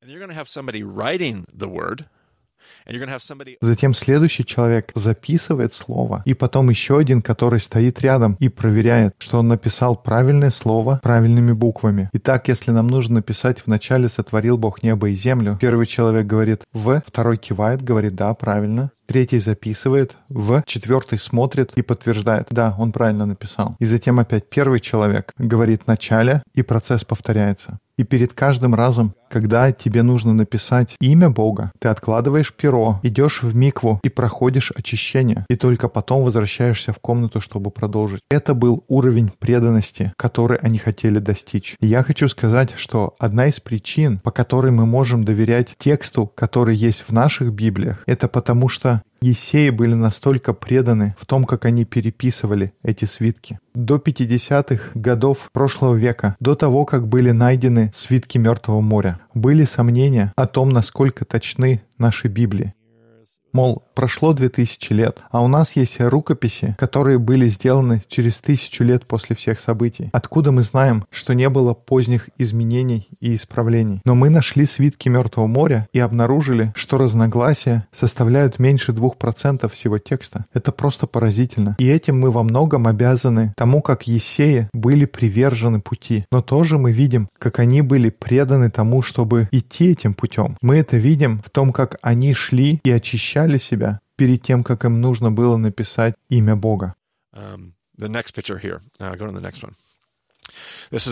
Затем 3.62 3.94
следующий 3.94 4.46
человек 4.46 4.92
записывает 4.96 5.74
слово, 5.74 6.24
и 6.26 6.34
потом 6.34 6.70
еще 6.70 6.98
один, 6.98 7.22
который 7.22 7.60
стоит 7.60 8.02
рядом 8.02 8.36
и 8.40 8.50
проверяет, 8.50 9.14
что 9.20 9.40
он 9.40 9.48
написал 9.48 9.96
правильное 9.96 10.50
слово 10.50 11.00
правильными 11.04 11.52
буквами. 11.52 12.10
Итак, 12.14 12.48
если 12.48 12.72
нам 12.72 12.88
нужно 12.88 13.16
написать 13.16 13.64
«вначале 13.66 14.10
сотворил 14.10 14.58
Бог 14.58 14.82
небо 14.84 15.10
и 15.10 15.16
землю», 15.16 15.58
первый 15.62 15.86
человек 15.86 16.26
говорит 16.26 16.64
«в», 16.74 17.02
второй 17.06 17.38
кивает, 17.38 17.84
говорит 17.84 18.16
«да, 18.16 18.34
правильно», 18.34 18.92
Третий 19.10 19.40
записывает, 19.40 20.16
в 20.30 20.62
четвертый 20.68 21.18
смотрит 21.18 21.72
и 21.76 21.82
подтверждает, 21.82 22.46
да, 22.52 22.76
он 22.78 22.92
правильно 22.92 23.26
написал. 23.26 23.76
И 23.80 23.86
затем 23.86 24.20
опять 24.20 24.48
первый 24.48 24.80
человек 24.80 25.34
говорит 25.40 25.82
в 25.82 25.88
начале, 25.88 26.44
и 26.54 26.62
процесс 26.62 27.04
повторяется. 27.06 27.80
И 28.00 28.06
перед 28.06 28.32
каждым 28.32 28.76
разом, 28.76 29.14
когда 29.30 29.74
тебе 29.74 30.04
нужно 30.04 30.34
написать 30.34 30.96
имя 31.02 31.30
Бога, 31.30 31.74
ты 31.80 31.90
откладываешь 31.90 32.54
перо, 32.54 33.02
идешь 33.04 33.44
в 33.44 33.54
микву 33.54 34.00
и 34.04 34.08
проходишь 34.08 34.72
очищение, 34.74 35.46
и 35.50 35.58
только 35.58 35.90
потом 35.90 36.24
возвращаешься 36.24 36.94
в 36.94 37.00
комнату, 37.00 37.42
чтобы 37.42 37.72
продолжить. 37.72 38.22
Это 38.32 38.54
был 38.54 38.86
уровень 38.88 39.34
преданности, 39.38 40.14
который 40.16 40.58
они 40.60 40.78
хотели 40.78 41.20
достичь. 41.20 41.76
И 41.82 41.88
я 41.88 42.02
хочу 42.02 42.30
сказать, 42.30 42.72
что 42.78 43.16
одна 43.20 43.48
из 43.48 43.60
причин, 43.60 44.20
по 44.20 44.32
которой 44.32 44.72
мы 44.72 44.86
можем 44.86 45.26
доверять 45.26 45.76
тексту, 45.78 46.32
который 46.34 46.78
есть 46.78 47.04
в 47.06 47.12
наших 47.12 47.52
Библиях, 47.52 48.02
это 48.06 48.30
потому 48.30 48.70
что 48.70 48.99
Есеи 49.22 49.70
были 49.70 49.94
настолько 49.94 50.54
преданы 50.54 51.16
в 51.20 51.26
том, 51.26 51.44
как 51.44 51.66
они 51.66 51.86
переписывали 51.86 52.74
эти 52.84 53.06
свитки. 53.06 53.60
До 53.74 53.98
50-х 53.98 54.92
годов 54.96 55.50
прошлого 55.52 55.96
века, 55.96 56.36
до 56.40 56.56
того, 56.56 56.86
как 56.86 57.08
были 57.08 57.32
найдены 57.32 57.92
свитки 57.94 58.38
Мертвого 58.38 58.82
моря, 58.82 59.20
были 59.34 59.66
сомнения 59.66 60.34
о 60.36 60.48
том, 60.48 60.70
насколько 60.70 61.26
точны 61.26 61.82
наши 61.98 62.28
Библии. 62.28 62.74
Мол, 63.52 63.84
прошло 63.96 64.34
две 64.34 64.50
тысячи 64.50 64.94
лет, 64.94 65.24
а 65.32 65.42
у 65.42 65.48
нас 65.48 65.76
есть 65.76 66.00
рукописи, 66.00 66.76
которые 66.78 67.18
были 67.18 67.48
сделаны 67.48 68.04
через 68.08 68.36
тысячу 68.36 68.84
лет 68.84 69.06
после 69.08 69.36
всех 69.36 69.60
событий. 69.60 70.10
Откуда 70.14 70.52
мы 70.52 70.62
знаем, 70.62 71.06
что 71.10 71.34
не 71.34 71.50
было 71.50 71.74
поздних 71.74 72.30
изменений 72.38 73.08
и 73.20 73.36
исправлений? 73.36 74.02
Но 74.06 74.14
мы 74.14 74.30
нашли 74.30 74.66
свитки 74.66 75.10
Мертвого 75.10 75.48
моря 75.48 75.88
и 75.94 76.00
обнаружили, 76.00 76.72
что 76.76 76.98
разногласия 76.98 77.88
составляют 77.92 78.60
меньше 78.60 78.94
двух 78.94 79.18
процентов 79.18 79.74
всего 79.74 79.98
текста. 79.98 80.46
Это 80.54 80.72
просто 80.72 81.08
поразительно. 81.08 81.76
И 81.80 81.88
этим 81.90 82.20
мы 82.20 82.30
во 82.30 82.44
многом 82.44 82.86
обязаны 82.88 83.54
тому, 83.58 83.82
как 83.82 84.08
Есеи 84.08 84.70
были 84.74 85.06
привержены 85.06 85.82
пути. 85.82 86.26
Но 86.32 86.42
тоже 86.42 86.78
мы 86.78 86.92
видим, 86.92 87.30
как 87.40 87.60
они 87.60 87.82
были 87.82 88.10
преданы 88.10 88.70
тому, 88.70 89.02
чтобы 89.02 89.50
идти 89.52 89.92
этим 89.92 90.14
путем. 90.14 90.56
Мы 90.62 90.78
это 90.78 90.98
видим 90.98 91.42
в 91.44 91.50
том, 91.50 91.74
как 91.74 91.98
они 92.02 92.34
шли 92.34 92.80
и 92.84 92.92
очищали 92.92 93.39
защищали 93.40 93.58
себя 93.58 94.00
перед 94.16 94.42
тем, 94.42 94.64
как 94.64 94.86
им 94.86 95.02
нужно 95.02 95.32
было 95.32 95.58
написать 95.58 96.16
имя 96.30 96.56
Бога. 96.56 96.94
Um, 97.34 97.74
the 97.98 98.10
next 98.10 98.36
picture 98.36 98.58
here. 98.58 98.82
Uh, 99.00 99.16
go 99.16 99.28
to 99.28 99.34
the 99.34 99.42
next 99.42 99.64
one. 99.64 99.74
Если 100.92 101.12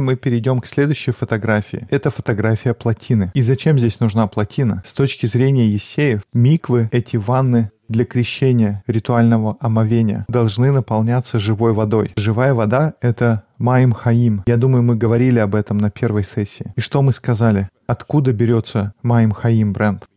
мы 0.00 0.16
перейдем 0.16 0.60
к 0.60 0.66
следующей 0.66 1.12
фотографии, 1.12 1.88
это 1.90 2.10
фотография 2.10 2.74
плотины. 2.74 3.30
И 3.34 3.40
зачем 3.40 3.78
здесь 3.78 4.00
нужна 4.00 4.26
плотина? 4.26 4.82
С 4.86 4.92
точки 4.92 5.24
зрения 5.24 5.66
Есеев, 5.66 6.20
миквы, 6.34 6.90
эти 6.92 7.16
ванны 7.16 7.70
для 7.88 8.04
крещения, 8.04 8.84
ритуального 8.86 9.56
омовения, 9.60 10.26
должны 10.28 10.70
наполняться 10.70 11.38
живой 11.38 11.72
водой. 11.72 12.12
Живая 12.16 12.52
вода— 12.52 12.92
это 13.00 13.44
Маим 13.56 13.92
Хаим. 13.92 14.42
Я 14.46 14.58
думаю, 14.58 14.82
мы 14.82 14.94
говорили 14.94 15.38
об 15.38 15.54
этом 15.54 15.78
на 15.78 15.90
первой 15.90 16.24
сессии. 16.24 16.74
И 16.76 16.82
что 16.82 17.00
мы 17.00 17.14
сказали? 17.14 17.70
Откуда 17.87 18.33
берется 18.33 18.93
Маим 19.01 19.31
Хаим, 19.31 19.73
Брент? 19.73 20.07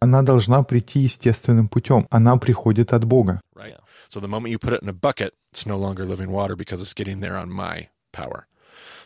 Она 0.00 0.22
должна 0.22 0.62
прийти 0.62 1.00
естественным 1.00 1.68
путем. 1.68 2.06
Она 2.10 2.36
приходит 2.36 2.92
от 2.92 3.04
Бога. 3.04 3.40
So 4.10 4.20
the 4.20 4.28
moment 4.28 4.50
you 4.52 4.58
put 4.58 4.72
it 4.72 4.82
in 4.82 4.88
a 4.88 4.94
bucket, 4.94 5.34
it's 5.52 5.66
no 5.66 5.76
longer 5.76 6.06
living 6.06 6.30
water 6.30 6.56
because 6.56 6.80
it's 6.80 6.94
getting 6.94 7.20
there 7.20 7.36
on 7.36 7.50
my 7.50 7.88
power. 8.10 8.46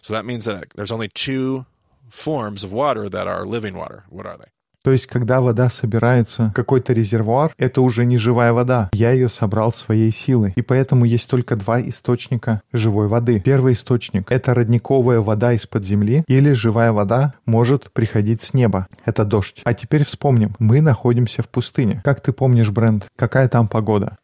So 0.00 0.12
that 0.12 0.24
means 0.24 0.44
that 0.44 0.70
there's 0.76 0.92
only 0.92 1.08
two 1.08 1.66
forms 2.08 2.62
of 2.62 2.72
water 2.72 3.08
that 3.08 3.26
are 3.26 3.44
living 3.44 3.74
water. 3.74 4.04
What 4.10 4.26
are 4.26 4.36
they? 4.36 4.50
То 4.87 4.93
есть, 4.93 5.07
когда 5.07 5.41
вода 5.41 5.69
собирается 5.69 6.47
в 6.47 6.53
какой-то 6.53 6.93
резервуар, 6.93 7.53
это 7.57 7.81
уже 7.81 8.05
не 8.05 8.17
живая 8.17 8.53
вода. 8.53 8.89
Я 8.93 9.11
ее 9.11 9.27
собрал 9.27 9.73
своей 9.73 10.13
силой. 10.13 10.53
И 10.55 10.61
поэтому 10.61 11.03
есть 11.03 11.29
только 11.29 11.57
два 11.57 11.81
источника 11.81 12.61
живой 12.71 13.09
воды. 13.09 13.41
Первый 13.41 13.73
источник— 13.73 14.27
это 14.31 14.53
родниковая 14.53 15.19
вода 15.19 15.51
из-под 15.51 15.83
земли, 15.83 16.23
или 16.29 16.53
живая 16.53 16.93
вода 16.93 17.33
может 17.45 17.91
приходить 17.91 18.41
с 18.43 18.53
неба. 18.53 18.87
Это 19.03 19.25
дождь. 19.25 19.59
А 19.65 19.73
теперь 19.73 20.05
вспомним. 20.05 20.55
Мы 20.57 20.79
находимся 20.79 21.43
в 21.43 21.49
пустыне. 21.49 22.01
Как 22.05 22.21
ты 22.21 22.31
помнишь, 22.31 22.69
Брент, 22.69 23.07
какая 23.17 23.49
там 23.49 23.67
погода? 23.67 24.17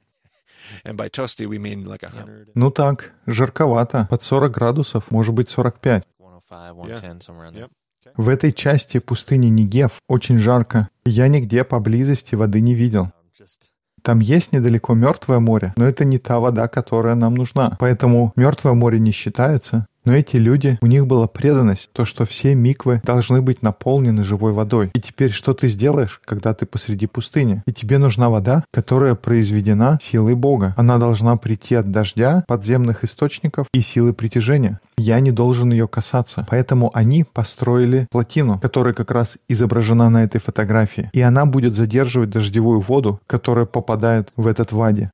Like 0.85 2.53
ну 2.55 2.71
так, 2.71 3.11
жарковато. 3.25 4.07
Под 4.09 4.23
40 4.23 4.49
градусов, 4.49 5.11
может 5.11 5.33
быть 5.33 5.49
45. 5.49 6.05
Yeah. 6.49 7.67
В 8.15 8.29
этой 8.29 8.51
части 8.51 8.99
пустыни 8.99 9.47
Нигев 9.47 9.91
очень 10.07 10.37
жарко. 10.37 10.89
Я 11.05 11.27
нигде 11.27 11.63
поблизости 11.63 12.35
воды 12.35 12.61
не 12.61 12.75
видел. 12.75 13.11
Там 14.01 14.19
есть 14.19 14.51
недалеко 14.51 14.93
мертвое 14.93 15.39
море, 15.39 15.73
но 15.77 15.85
это 15.85 16.03
не 16.03 16.19
та 16.19 16.39
вода, 16.39 16.67
которая 16.67 17.15
нам 17.15 17.35
нужна. 17.35 17.77
Поэтому 17.79 18.33
мертвое 18.35 18.73
море 18.73 18.99
не 18.99 19.11
считается. 19.11 19.87
Но 20.05 20.13
эти 20.13 20.35
люди, 20.35 20.77
у 20.81 20.87
них 20.87 21.07
была 21.07 21.27
преданность, 21.27 21.89
то, 21.93 22.05
что 22.05 22.25
все 22.25 22.55
миквы 22.55 23.01
должны 23.05 23.41
быть 23.41 23.61
наполнены 23.61 24.23
живой 24.23 24.51
водой. 24.51 24.91
И 24.93 24.99
теперь 24.99 25.31
что 25.31 25.53
ты 25.53 25.67
сделаешь, 25.67 26.19
когда 26.25 26.53
ты 26.53 26.65
посреди 26.65 27.07
пустыни? 27.07 27.63
И 27.65 27.73
тебе 27.73 27.97
нужна 27.97 28.29
вода, 28.29 28.65
которая 28.71 29.15
произведена 29.15 29.97
силой 30.01 30.35
Бога. 30.35 30.73
Она 30.77 30.97
должна 30.97 31.37
прийти 31.37 31.75
от 31.75 31.91
дождя, 31.91 32.43
подземных 32.47 33.03
источников 33.03 33.67
и 33.73 33.81
силы 33.81 34.13
притяжения. 34.13 34.79
Я 34.97 35.19
не 35.19 35.31
должен 35.31 35.71
ее 35.71 35.87
касаться. 35.87 36.45
Поэтому 36.49 36.91
они 36.93 37.23
построили 37.23 38.07
плотину, 38.11 38.59
которая 38.59 38.93
как 38.93 39.11
раз 39.11 39.37
изображена 39.47 40.09
на 40.09 40.23
этой 40.23 40.39
фотографии. 40.39 41.09
И 41.13 41.21
она 41.21 41.45
будет 41.45 41.73
задерживать 41.73 42.29
дождевую 42.29 42.79
воду, 42.81 43.19
которая 43.27 43.65
попадает 43.65 44.31
в 44.35 44.47
этот 44.47 44.71
ваде. 44.71 45.09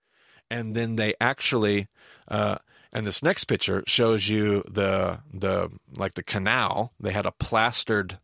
And 0.52 0.74
then 0.74 0.96
they 0.96 1.14
actually, 1.22 1.86
uh, 2.28 2.58
And 2.92 3.06
this 3.06 3.22
next 3.22 3.46
picture 3.46 3.84
shows 3.86 4.28
you 4.28 4.64
the 4.68 5.20
the 5.34 5.70
like 5.98 6.16
the 6.16 6.24
canal. 6.24 6.94
They 7.00 7.12
had 7.12 7.26
a 7.26 7.32
plastered 7.32 8.20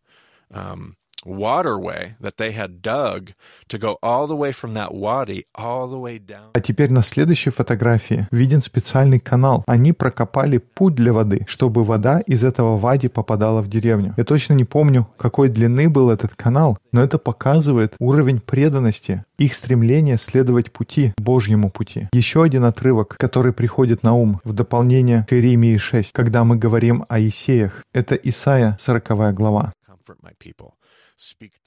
um, 0.51 0.98
waterway 1.25 2.15
that 2.22 2.38
they 2.38 2.51
had 2.51 2.82
dug 2.82 3.34
to 3.67 3.77
go 3.77 3.98
all 4.01 4.27
the 4.27 4.36
way 4.36 4.51
from 4.51 4.74
that 4.74 4.94
wadi 4.94 5.46
all 5.55 5.89
the 5.89 6.00
way 6.00 6.20
down. 6.20 6.51
А 6.53 6.62
теперь 6.62 6.91
на 6.91 7.03
следующей 7.03 7.50
фотографии 7.50 8.27
виден 8.32 8.62
специальный 8.62 9.20
канал. 9.20 9.63
Они 9.67 9.91
прокопали 9.91 10.58
путь 10.58 10.96
для 10.96 11.12
воды, 11.12 11.46
чтобы 11.48 11.84
вода 11.84 12.20
из 12.22 12.44
этого 12.44 12.77
вади 12.77 13.08
попадала 13.08 13.62
в 13.62 13.67
деревню. 13.67 14.13
Я 14.17 14.24
точно 14.24 14.53
не 14.53 14.63
помню, 14.63 15.08
какой 15.17 15.50
длины 15.50 15.89
был 15.89 16.10
этот 16.10 16.36
канал, 16.36 16.77
но 16.91 17.03
это 17.03 17.17
показывает 17.17 17.96
уровень 18.00 18.39
преданности, 18.39 19.24
их 19.38 19.53
стремление 19.53 20.17
следовать 20.17 20.72
пути, 20.72 21.13
Божьему 21.17 21.70
пути. 21.70 22.08
Еще 22.13 22.44
один 22.44 22.63
отрывок, 22.63 23.15
который 23.17 23.53
приходит 23.53 24.03
на 24.03 24.13
ум 24.13 24.39
в 24.44 24.53
дополнение 24.53 25.25
к 25.27 25.34
Иеремии 25.34 25.77
6, 25.77 26.12
когда 26.13 26.44
мы 26.44 26.58
говорим 26.58 27.05
о 27.10 27.20
Исеях. 27.20 27.84
Это 27.94 28.15
Исаия 28.15 28.77
40 28.79 29.34
глава. 29.34 29.74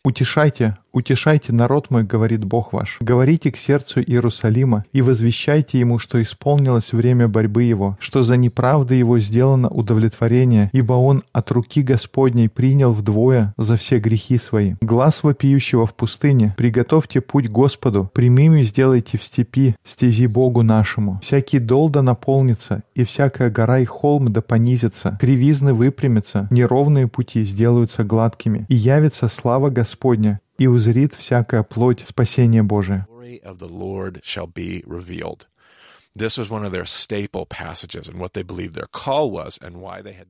«Утешайте, 0.05 0.77
утешайте 0.93 1.53
народ 1.53 1.91
мой, 1.91 2.03
говорит 2.05 2.45
Бог 2.45 2.73
ваш. 2.73 2.99
Говорите 3.01 3.51
к 3.51 3.57
сердцу 3.57 4.01
Иерусалима 4.01 4.85
и 4.93 5.03
возвещайте 5.03 5.79
ему, 5.79 5.99
что 5.99 6.23
исполнилось 6.23 6.93
время 6.93 7.29
борьбы 7.29 7.65
его, 7.65 7.99
что 8.01 8.23
за 8.23 8.37
неправды 8.37 8.95
его 8.95 9.19
сделано 9.19 9.69
удовлетворение, 9.69 10.71
ибо 10.73 10.95
он 10.95 11.23
от 11.33 11.51
руки 11.51 11.83
Господней 11.83 12.49
принял 12.49 12.93
вдвое 12.93 13.55
за 13.57 13.77
все 13.77 13.99
грехи 13.99 14.39
свои. 14.39 14.75
Глаз 14.81 15.23
вопиющего 15.23 15.87
в 15.87 15.95
пустыне, 15.95 16.55
приготовьте 16.57 17.21
путь 17.21 17.49
Господу, 17.49 18.11
прямими 18.13 18.63
сделайте 18.63 19.19
в 19.19 19.23
степи 19.25 19.77
стези 19.85 20.27
Богу 20.27 20.63
нашему. 20.63 21.21
Всякий 21.23 21.59
дол 21.59 21.91
да 21.91 22.03
наполнится, 22.03 22.83
и 22.95 23.05
всякая 23.05 23.51
гора 23.51 23.81
и 23.81 23.85
холм 23.85 24.33
да 24.33 24.43
понизится, 24.43 25.19
кривизны 25.21 25.75
выпрямятся, 25.75 26.49
неровные 26.51 27.09
пути 27.09 27.45
сделаются 27.45 28.05
гладкими, 28.05 28.65
и 28.69 28.75
явится 28.75 29.29
слава 29.41 29.71
Господня, 29.71 30.41
и 30.59 30.67
узрит 30.67 31.15
всякая 31.15 31.63
плоть 31.63 32.05
спасение 32.07 32.63
Божие. 32.63 33.07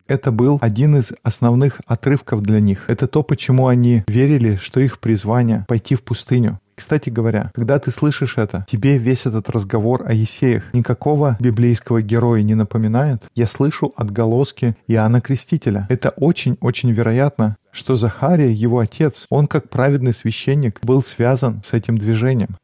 Это 0.06 0.32
был 0.32 0.58
один 0.60 0.96
из 0.96 1.12
основных 1.22 1.80
отрывков 1.86 2.42
для 2.42 2.60
них. 2.60 2.84
Это 2.88 3.06
то, 3.06 3.22
почему 3.22 3.66
они 3.66 4.04
верили, 4.06 4.56
что 4.56 4.80
их 4.80 5.00
призвание— 5.00 5.64
пойти 5.68 5.94
в 5.94 6.02
пустыню. 6.02 6.60
Кстати 6.78 7.10
говоря, 7.10 7.50
когда 7.54 7.80
ты 7.80 7.90
слышишь 7.90 8.38
это, 8.38 8.64
тебе 8.70 8.98
весь 8.98 9.26
этот 9.26 9.50
разговор 9.50 10.04
о 10.06 10.12
Есеях 10.12 10.72
никакого 10.72 11.36
библейского 11.40 12.02
героя 12.02 12.42
не 12.44 12.54
напоминает? 12.54 13.24
Я 13.34 13.48
слышу 13.48 13.92
отголоски 13.96 14.76
Иоанна 14.86 15.20
Крестителя. 15.20 15.86
Это 15.88 16.10
очень-очень 16.10 16.92
вероятно, 16.92 17.56
что 17.72 17.96
Захария, 17.96 18.52
его 18.52 18.78
отец, 18.78 19.26
он 19.28 19.48
как 19.48 19.70
праведный 19.70 20.12
священник 20.12 20.78
был 20.84 21.02
связан 21.02 21.62
с 21.64 21.72
этим 21.72 21.98
движением. 21.98 22.56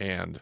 And 0.00 0.40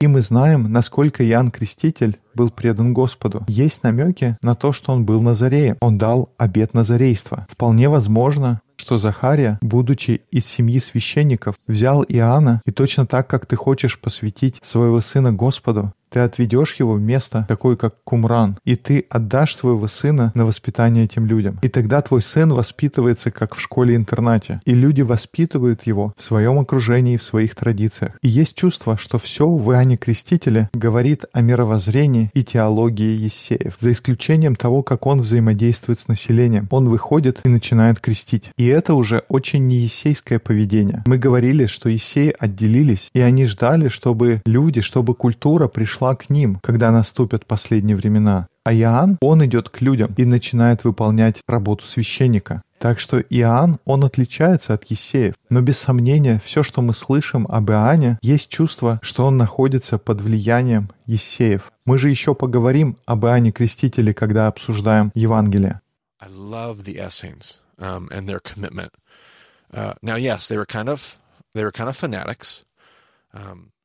И 0.00 0.06
мы 0.06 0.22
знаем, 0.22 0.70
насколько 0.70 1.28
Иоанн 1.28 1.50
Креститель 1.50 2.18
был 2.34 2.50
предан 2.50 2.94
Господу. 2.94 3.44
Есть 3.48 3.82
намеки 3.82 4.36
на 4.42 4.54
то, 4.54 4.72
что 4.72 4.92
он 4.92 5.04
был 5.04 5.20
Назареем. 5.20 5.76
Он 5.80 5.98
дал 5.98 6.32
обет 6.38 6.72
Назарейства. 6.72 7.46
Вполне 7.50 7.88
возможно, 7.88 8.60
что 8.76 8.98
Захария, 8.98 9.58
будучи 9.60 10.22
из 10.30 10.46
семьи 10.46 10.78
священников, 10.78 11.56
взял 11.66 12.04
Иоанна 12.08 12.62
и 12.64 12.70
точно 12.70 13.06
так, 13.06 13.28
как 13.28 13.46
ты 13.46 13.56
хочешь 13.56 13.98
посвятить 14.00 14.60
своего 14.62 15.00
сына 15.00 15.32
Господу, 15.32 15.92
ты 16.12 16.20
отведешь 16.20 16.76
его 16.78 16.94
в 16.94 17.00
место, 17.00 17.46
такое 17.48 17.76
как 17.76 17.94
Кумран, 18.04 18.58
и 18.64 18.76
ты 18.76 19.06
отдашь 19.08 19.56
своего 19.56 19.88
сына 19.88 20.32
на 20.34 20.44
воспитание 20.44 21.04
этим 21.04 21.26
людям. 21.26 21.58
И 21.62 21.68
тогда 21.68 22.02
твой 22.02 22.22
сын 22.22 22.52
воспитывается 22.52 23.30
как 23.30 23.54
в 23.54 23.60
школе-интернате, 23.60 24.60
и 24.64 24.74
люди 24.74 25.02
воспитывают 25.02 25.86
его 25.86 26.12
в 26.16 26.22
своем 26.22 26.58
окружении, 26.58 27.16
в 27.16 27.22
своих 27.22 27.54
традициях. 27.54 28.18
И 28.22 28.28
есть 28.28 28.54
чувство, 28.54 28.98
что 28.98 29.18
все 29.18 29.48
в 29.48 29.72
Иоанне 29.72 29.96
Крестителе 29.96 30.68
говорит 30.74 31.24
о 31.32 31.40
мировоззрении 31.40 32.30
и 32.34 32.44
теологии 32.44 33.16
Ессеев, 33.16 33.76
за 33.80 33.92
исключением 33.92 34.54
того, 34.54 34.82
как 34.82 35.06
он 35.06 35.20
взаимодействует 35.20 36.00
с 36.00 36.08
населением. 36.08 36.68
Он 36.70 36.88
выходит 36.88 37.40
и 37.44 37.48
начинает 37.48 38.00
крестить. 38.00 38.50
И 38.56 38.66
это 38.66 38.94
уже 38.94 39.22
очень 39.28 39.66
не 39.66 39.78
ессейское 39.78 40.38
поведение. 40.38 41.02
Мы 41.06 41.18
говорили, 41.18 41.66
что 41.66 41.88
Ессеи 41.88 42.34
отделились, 42.38 43.10
и 43.14 43.20
они 43.20 43.46
ждали, 43.46 43.88
чтобы 43.88 44.42
люди, 44.44 44.80
чтобы 44.80 45.14
культура 45.14 45.68
пришла 45.68 46.01
пришла 46.02 46.16
к 46.16 46.30
ним, 46.30 46.58
когда 46.62 46.90
наступят 46.90 47.46
последние 47.46 47.96
времена. 47.96 48.48
А 48.64 48.74
Иоанн, 48.74 49.18
он 49.20 49.44
идет 49.44 49.68
к 49.68 49.80
людям 49.80 50.12
и 50.16 50.24
начинает 50.24 50.82
выполнять 50.82 51.40
работу 51.46 51.84
священника. 51.86 52.62
Так 52.78 52.98
что 52.98 53.20
Иоанн, 53.20 53.78
он 53.84 54.04
отличается 54.04 54.74
от 54.74 54.84
Есеев. 54.84 55.34
Но 55.48 55.60
без 55.60 55.78
сомнения, 55.78 56.40
все, 56.44 56.64
что 56.64 56.82
мы 56.82 56.92
слышим 56.94 57.46
об 57.48 57.70
Иоанне, 57.70 58.18
есть 58.20 58.48
чувство, 58.48 58.98
что 59.02 59.26
он 59.26 59.36
находится 59.36 59.98
под 59.98 60.20
влиянием 60.20 60.90
Есеев. 61.06 61.70
Мы 61.86 61.98
же 61.98 62.10
еще 62.10 62.34
поговорим 62.34 62.96
об 63.06 63.24
Иоанне 63.24 63.52
Крестителе, 63.52 64.12
когда 64.12 64.48
обсуждаем 64.48 65.12
Евангелие. 65.14 65.80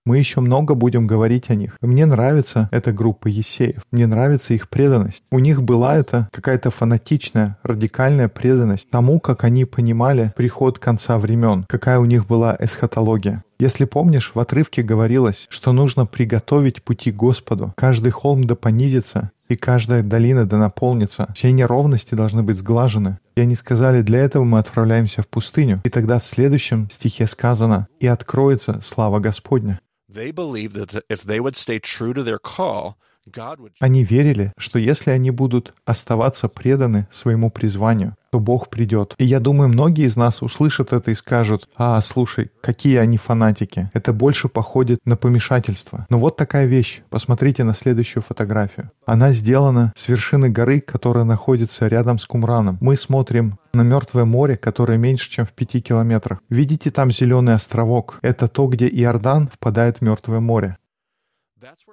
Мы 0.07 0.19
еще 0.19 0.39
много 0.39 0.73
будем 0.73 1.05
говорить 1.05 1.49
о 1.49 1.55
них. 1.55 1.77
Мне 1.81 2.05
нравится 2.05 2.69
эта 2.71 2.93
группа 2.93 3.27
Есеев. 3.27 3.81
Мне 3.91 4.07
нравится 4.07 4.53
их 4.53 4.69
преданность. 4.69 5.21
У 5.31 5.39
них 5.39 5.61
была 5.61 5.97
это 5.97 6.29
какая-то 6.31 6.71
фанатичная, 6.71 7.57
радикальная 7.61 8.29
преданность 8.29 8.89
тому, 8.89 9.19
как 9.19 9.43
они 9.43 9.65
понимали 9.65 10.31
приход 10.37 10.79
конца 10.79 11.17
времен, 11.17 11.65
какая 11.67 11.99
у 11.99 12.05
них 12.05 12.25
была 12.25 12.55
эсхатология. 12.57 13.43
Если 13.59 13.83
помнишь, 13.83 14.31
в 14.33 14.39
отрывке 14.39 14.81
говорилось, 14.81 15.47
что 15.49 15.73
нужно 15.73 16.05
приготовить 16.05 16.83
пути 16.83 17.11
Господу. 17.11 17.73
Каждый 17.75 18.11
холм 18.11 18.45
да 18.45 18.55
понизится, 18.55 19.31
и 19.49 19.55
каждая 19.55 20.03
долина 20.03 20.45
да 20.45 20.57
наполнится. 20.57 21.27
Все 21.35 21.51
неровности 21.51 22.15
должны 22.15 22.43
быть 22.43 22.59
сглажены. 22.59 23.17
И 23.35 23.41
они 23.41 23.55
сказали, 23.55 24.03
для 24.03 24.19
этого 24.19 24.43
мы 24.43 24.59
отправляемся 24.59 25.21
в 25.21 25.27
пустыню. 25.27 25.81
И 25.83 25.89
тогда 25.89 26.19
в 26.19 26.25
следующем 26.25 26.89
стихе 26.91 27.27
сказано, 27.27 27.87
«И 27.99 28.07
откроется 28.07 28.79
слава 28.83 29.19
Господня». 29.19 29.79
They 30.09 30.31
believed 30.31 30.75
that 30.75 31.03
if 31.09 31.23
they 31.23 31.39
would 31.39 31.55
stay 31.55 31.79
true 31.79 32.13
to 32.13 32.23
their 32.23 32.39
call, 32.39 32.97
Они 33.79 34.03
верили, 34.03 34.53
что 34.57 34.79
если 34.79 35.11
они 35.11 35.31
будут 35.31 35.73
оставаться 35.85 36.47
преданы 36.47 37.07
своему 37.11 37.49
призванию, 37.49 38.15
то 38.31 38.39
Бог 38.39 38.69
придет. 38.69 39.13
И 39.17 39.25
я 39.25 39.39
думаю, 39.39 39.69
многие 39.69 40.05
из 40.05 40.15
нас 40.15 40.41
услышат 40.41 40.93
это 40.93 41.11
и 41.11 41.15
скажут, 41.15 41.69
а, 41.75 41.99
слушай, 42.01 42.51
какие 42.61 42.97
они 42.97 43.17
фанатики. 43.17 43.89
Это 43.93 44.13
больше 44.13 44.47
походит 44.49 44.99
на 45.05 45.15
помешательство. 45.15 46.05
Но 46.09 46.19
вот 46.19 46.35
такая 46.35 46.65
вещь. 46.65 47.01
Посмотрите 47.09 47.63
на 47.63 47.73
следующую 47.73 48.23
фотографию. 48.23 48.91
Она 49.05 49.31
сделана 49.31 49.93
с 49.95 50.07
вершины 50.07 50.49
горы, 50.49 50.81
которая 50.81 51.23
находится 51.23 51.87
рядом 51.87 52.19
с 52.19 52.25
Кумраном. 52.25 52.77
Мы 52.81 52.97
смотрим 52.97 53.59
на 53.73 53.83
Мертвое 53.83 54.25
море, 54.25 54.57
которое 54.57 54.97
меньше, 54.97 55.29
чем 55.29 55.45
в 55.45 55.53
пяти 55.53 55.81
километрах. 55.81 56.39
Видите 56.49 56.91
там 56.91 57.11
зеленый 57.11 57.53
островок? 57.53 58.19
Это 58.21 58.47
то, 58.47 58.67
где 58.67 58.87
Иордан 58.87 59.47
впадает 59.47 59.97
в 59.97 60.01
Мертвое 60.01 60.39
море. 60.39 60.77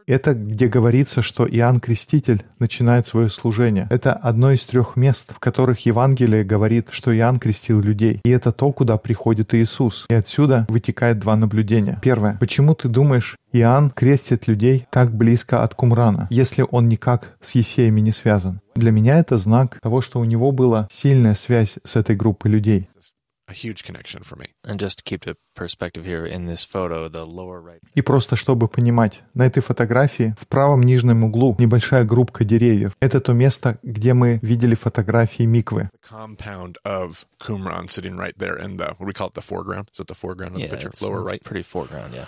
Это 0.06 0.35
где 0.35 0.68
говорится, 0.68 1.23
что 1.23 1.47
Иоанн 1.47 1.80
Креститель 1.80 2.44
начинает 2.59 3.06
свое 3.06 3.28
служение. 3.28 3.87
Это 3.90 4.12
одно 4.12 4.52
из 4.52 4.64
трех 4.64 4.97
мест, 4.97 5.33
в 5.35 5.38
которых 5.38 5.87
Евангелие 5.87 6.44
говорит, 6.44 6.88
что 6.90 7.16
Иоанн 7.16 7.38
крестил 7.38 7.80
людей. 7.80 8.21
И 8.25 8.30
это 8.30 8.52
то, 8.52 8.73
куда 8.73 8.99
приходит 8.99 9.54
Иисус. 9.54 10.06
И 10.09 10.14
отсюда 10.14 10.66
вытекает 10.68 11.18
два 11.18 11.37
наблюдения. 11.37 11.98
Первое. 12.03 12.37
Почему 12.38 12.74
ты 12.74 12.88
думаешь, 12.88 13.37
Иоанн 13.53 13.90
крестит 13.90 14.48
людей 14.48 14.87
так 14.90 15.14
близко 15.14 15.62
от 15.62 15.74
Кумрана, 15.74 16.27
если 16.31 16.64
он 16.70 16.88
никак 16.88 17.37
с 17.40 17.55
Есеями 17.55 18.00
не 18.00 18.12
связан? 18.12 18.61
Для 18.74 18.90
меня 18.90 19.18
это 19.18 19.38
знак 19.38 19.79
того, 19.81 20.00
что 20.00 20.20
у 20.20 20.24
него 20.24 20.50
была 20.53 20.88
сильная 20.90 21.35
связь 21.35 21.77
с 21.85 21.96
этой 21.96 22.16
группой 22.16 22.48
людей 22.48 22.88
a 23.48 23.52
huge 23.52 23.83
connection 23.83 24.22
for 24.22 24.37
me. 24.37 24.46
And 24.64 24.80
just 24.80 24.98
to 24.98 25.04
keep 25.04 25.24
the 25.24 25.37
perspective 25.54 26.04
here 26.04 26.24
in 26.24 26.46
this 26.46 26.64
photo, 26.64 27.09
the 27.09 27.24
lower 27.24 27.61
right. 27.61 27.80
И 27.94 28.02
просто 28.02 28.37
чтобы 28.37 28.68
понимать, 28.68 29.22
на 29.35 29.46
этой 29.46 29.61
фотографии 29.61 30.35
в 30.38 30.46
правом 30.46 30.83
нижнем 30.83 31.24
углу 31.24 31.54
небольшая 31.59 32.04
группка 32.04 32.44
деревьев. 32.44 32.92
Это 33.00 33.20
то 33.20 33.33
место, 33.33 33.78
где 33.83 34.14
мы 34.14 34.38
видели 34.42 34.74
фотографии 34.74 35.44
Миквы. 35.44 35.88
The 35.92 36.11
compound 36.11 36.76
of 36.85 37.26
Qumran 37.40 37.88
sitting 37.88 38.16
right 38.16 38.37
there 38.38 38.57
in 38.57 38.76
the 38.76 38.94
what 38.98 39.07
we 39.07 39.12
call 39.12 39.28
it 39.28 39.35
the 39.35 39.42
foreground. 39.42 39.88
Is 39.92 40.00
it 40.00 40.07
the 40.07 40.14
foreground 40.14 40.54
of 40.54 40.61
yeah, 40.61 40.66
the 40.66 40.76
picture? 40.76 40.88
It's, 40.88 41.02
Lower 41.02 41.20
it's 41.20 41.30
right. 41.30 41.44
Pretty 41.44 41.62
foreground, 41.62 42.14
yeah. 42.14 42.26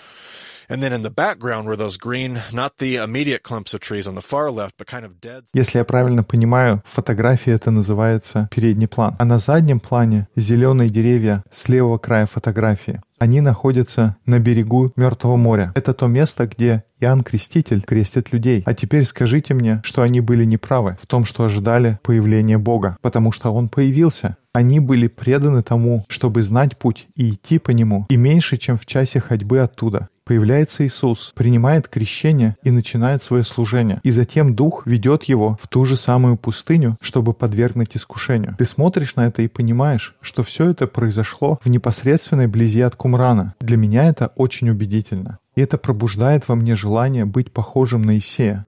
Если 5.54 5.78
я 5.78 5.84
правильно 5.84 6.24
понимаю, 6.24 6.82
в 6.84 6.94
фотографии 6.94 7.52
это 7.52 7.70
называется 7.70 8.48
передний 8.54 8.88
план. 8.88 9.14
А 9.18 9.24
на 9.24 9.38
заднем 9.38 9.78
плане 9.78 10.28
зеленые 10.34 10.90
деревья 10.90 11.44
с 11.52 11.68
левого 11.68 11.98
края 11.98 12.26
фотографии. 12.26 13.00
Они 13.18 13.40
находятся 13.40 14.16
на 14.26 14.38
берегу 14.38 14.92
Мертвого 14.96 15.36
моря. 15.36 15.72
Это 15.74 15.94
то 15.94 16.06
место, 16.06 16.46
где 16.46 16.84
Иоанн 17.00 17.22
Креститель 17.22 17.80
крестит 17.82 18.32
людей. 18.32 18.62
А 18.66 18.74
теперь 18.74 19.04
скажите 19.04 19.54
мне, 19.54 19.80
что 19.84 20.02
они 20.02 20.20
были 20.20 20.44
неправы 20.44 20.98
в 21.00 21.06
том, 21.06 21.24
что 21.24 21.44
ожидали 21.44 21.98
появления 22.02 22.58
Бога, 22.58 22.98
потому 23.00 23.32
что 23.32 23.54
Он 23.54 23.68
появился. 23.68 24.36
Они 24.52 24.80
были 24.80 25.06
преданы 25.06 25.62
тому, 25.62 26.04
чтобы 26.08 26.42
знать 26.42 26.76
путь 26.78 27.06
и 27.14 27.30
идти 27.30 27.58
по 27.58 27.70
нему, 27.70 28.06
и 28.08 28.16
меньше, 28.16 28.56
чем 28.56 28.78
в 28.78 28.86
часе 28.86 29.20
ходьбы 29.20 29.60
оттуда. 29.60 30.08
Появляется 30.26 30.84
Иисус, 30.84 31.30
принимает 31.36 31.86
крещение 31.86 32.56
и 32.64 32.72
начинает 32.72 33.22
свое 33.22 33.44
служение. 33.44 34.00
И 34.02 34.10
затем 34.10 34.56
Дух 34.56 34.84
ведет 34.84 35.22
его 35.22 35.56
в 35.62 35.68
ту 35.68 35.84
же 35.84 35.94
самую 35.94 36.36
пустыню, 36.36 36.96
чтобы 37.00 37.32
подвергнуть 37.32 37.96
искушению. 37.96 38.56
Ты 38.58 38.64
смотришь 38.64 39.14
на 39.14 39.28
это 39.28 39.42
и 39.42 39.48
понимаешь, 39.48 40.16
что 40.20 40.42
все 40.42 40.68
это 40.68 40.88
произошло 40.88 41.60
в 41.62 41.70
непосредственной 41.70 42.48
близи 42.48 42.80
от 42.80 42.96
Кумрана. 42.96 43.54
Для 43.60 43.76
меня 43.76 44.08
это 44.08 44.32
очень 44.34 44.68
убедительно. 44.68 45.38
И 45.54 45.60
это 45.60 45.78
пробуждает 45.78 46.48
во 46.48 46.56
мне 46.56 46.74
желание 46.74 47.24
быть 47.24 47.52
похожим 47.52 48.02
на 48.02 48.18
Исея. 48.18 48.66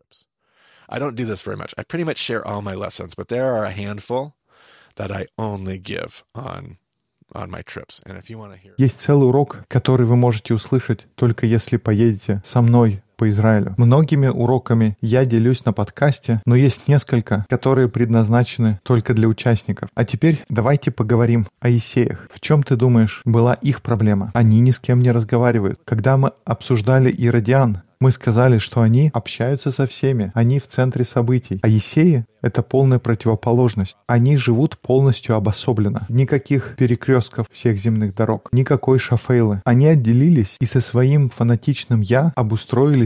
Есть 8.79 9.01
целый 9.01 9.29
урок, 9.29 9.65
который 9.69 10.07
вы 10.07 10.17
можете 10.17 10.55
услышать 10.55 11.07
только 11.15 11.47
если 11.47 11.77
поедете 11.77 12.43
со 12.45 12.63
мной 12.63 13.03
по 13.19 13.29
Израилю. 13.29 13.75
Многими 13.77 14.29
уроками 14.29 14.97
я 15.03 15.27
делюсь 15.27 15.65
на 15.67 15.75
подкасте, 15.75 16.41
но 16.47 16.55
есть 16.55 16.89
несколько, 16.89 17.45
которые 17.51 17.89
предназначены 17.89 18.81
только 18.85 19.13
для 19.13 19.29
участников. 19.29 19.91
А 19.95 20.05
теперь 20.05 20.45
давайте 20.49 20.91
поговорим 20.91 21.47
о 21.61 21.69
Исеях. 21.69 22.29
В 22.33 22.41
чем 22.41 22.63
ты 22.63 22.77
думаешь 22.77 23.21
была 23.27 23.55
их 23.55 23.83
проблема? 23.83 24.31
Они 24.33 24.61
ни 24.61 24.71
с 24.71 24.79
кем 24.79 25.01
не 25.01 25.11
разговаривают. 25.11 25.81
Когда 25.85 26.17
мы 26.17 26.33
обсуждали 26.47 27.11
Иродиан, 27.11 27.83
мы 28.01 28.13
сказали, 28.13 28.59
что 28.59 28.81
они 28.81 29.11
общаются 29.13 29.73
со 29.73 29.87
всеми, 29.87 30.31
они 30.35 30.61
в 30.61 30.69
центре 30.69 31.05
событий. 31.05 31.59
А 31.63 31.69
Есеи— 31.69 32.25
это 32.43 32.63
полная 32.63 33.01
противоположность. 33.01 33.97
Они 34.07 34.37
живут 34.37 34.79
полностью 34.79 35.35
обособленно. 35.35 36.07
Никаких 36.09 36.77
перекрестков 36.77 37.49
всех 37.51 37.79
земных 37.79 38.15
дорог, 38.15 38.49
никакой 38.53 39.01
шафейлы. 39.01 39.63
Они 39.65 39.87
отделились 39.89 40.57
и 40.61 40.67
со 40.67 40.81
своим 40.81 41.29
фанатичным 41.29 42.01
«я» 42.01 42.33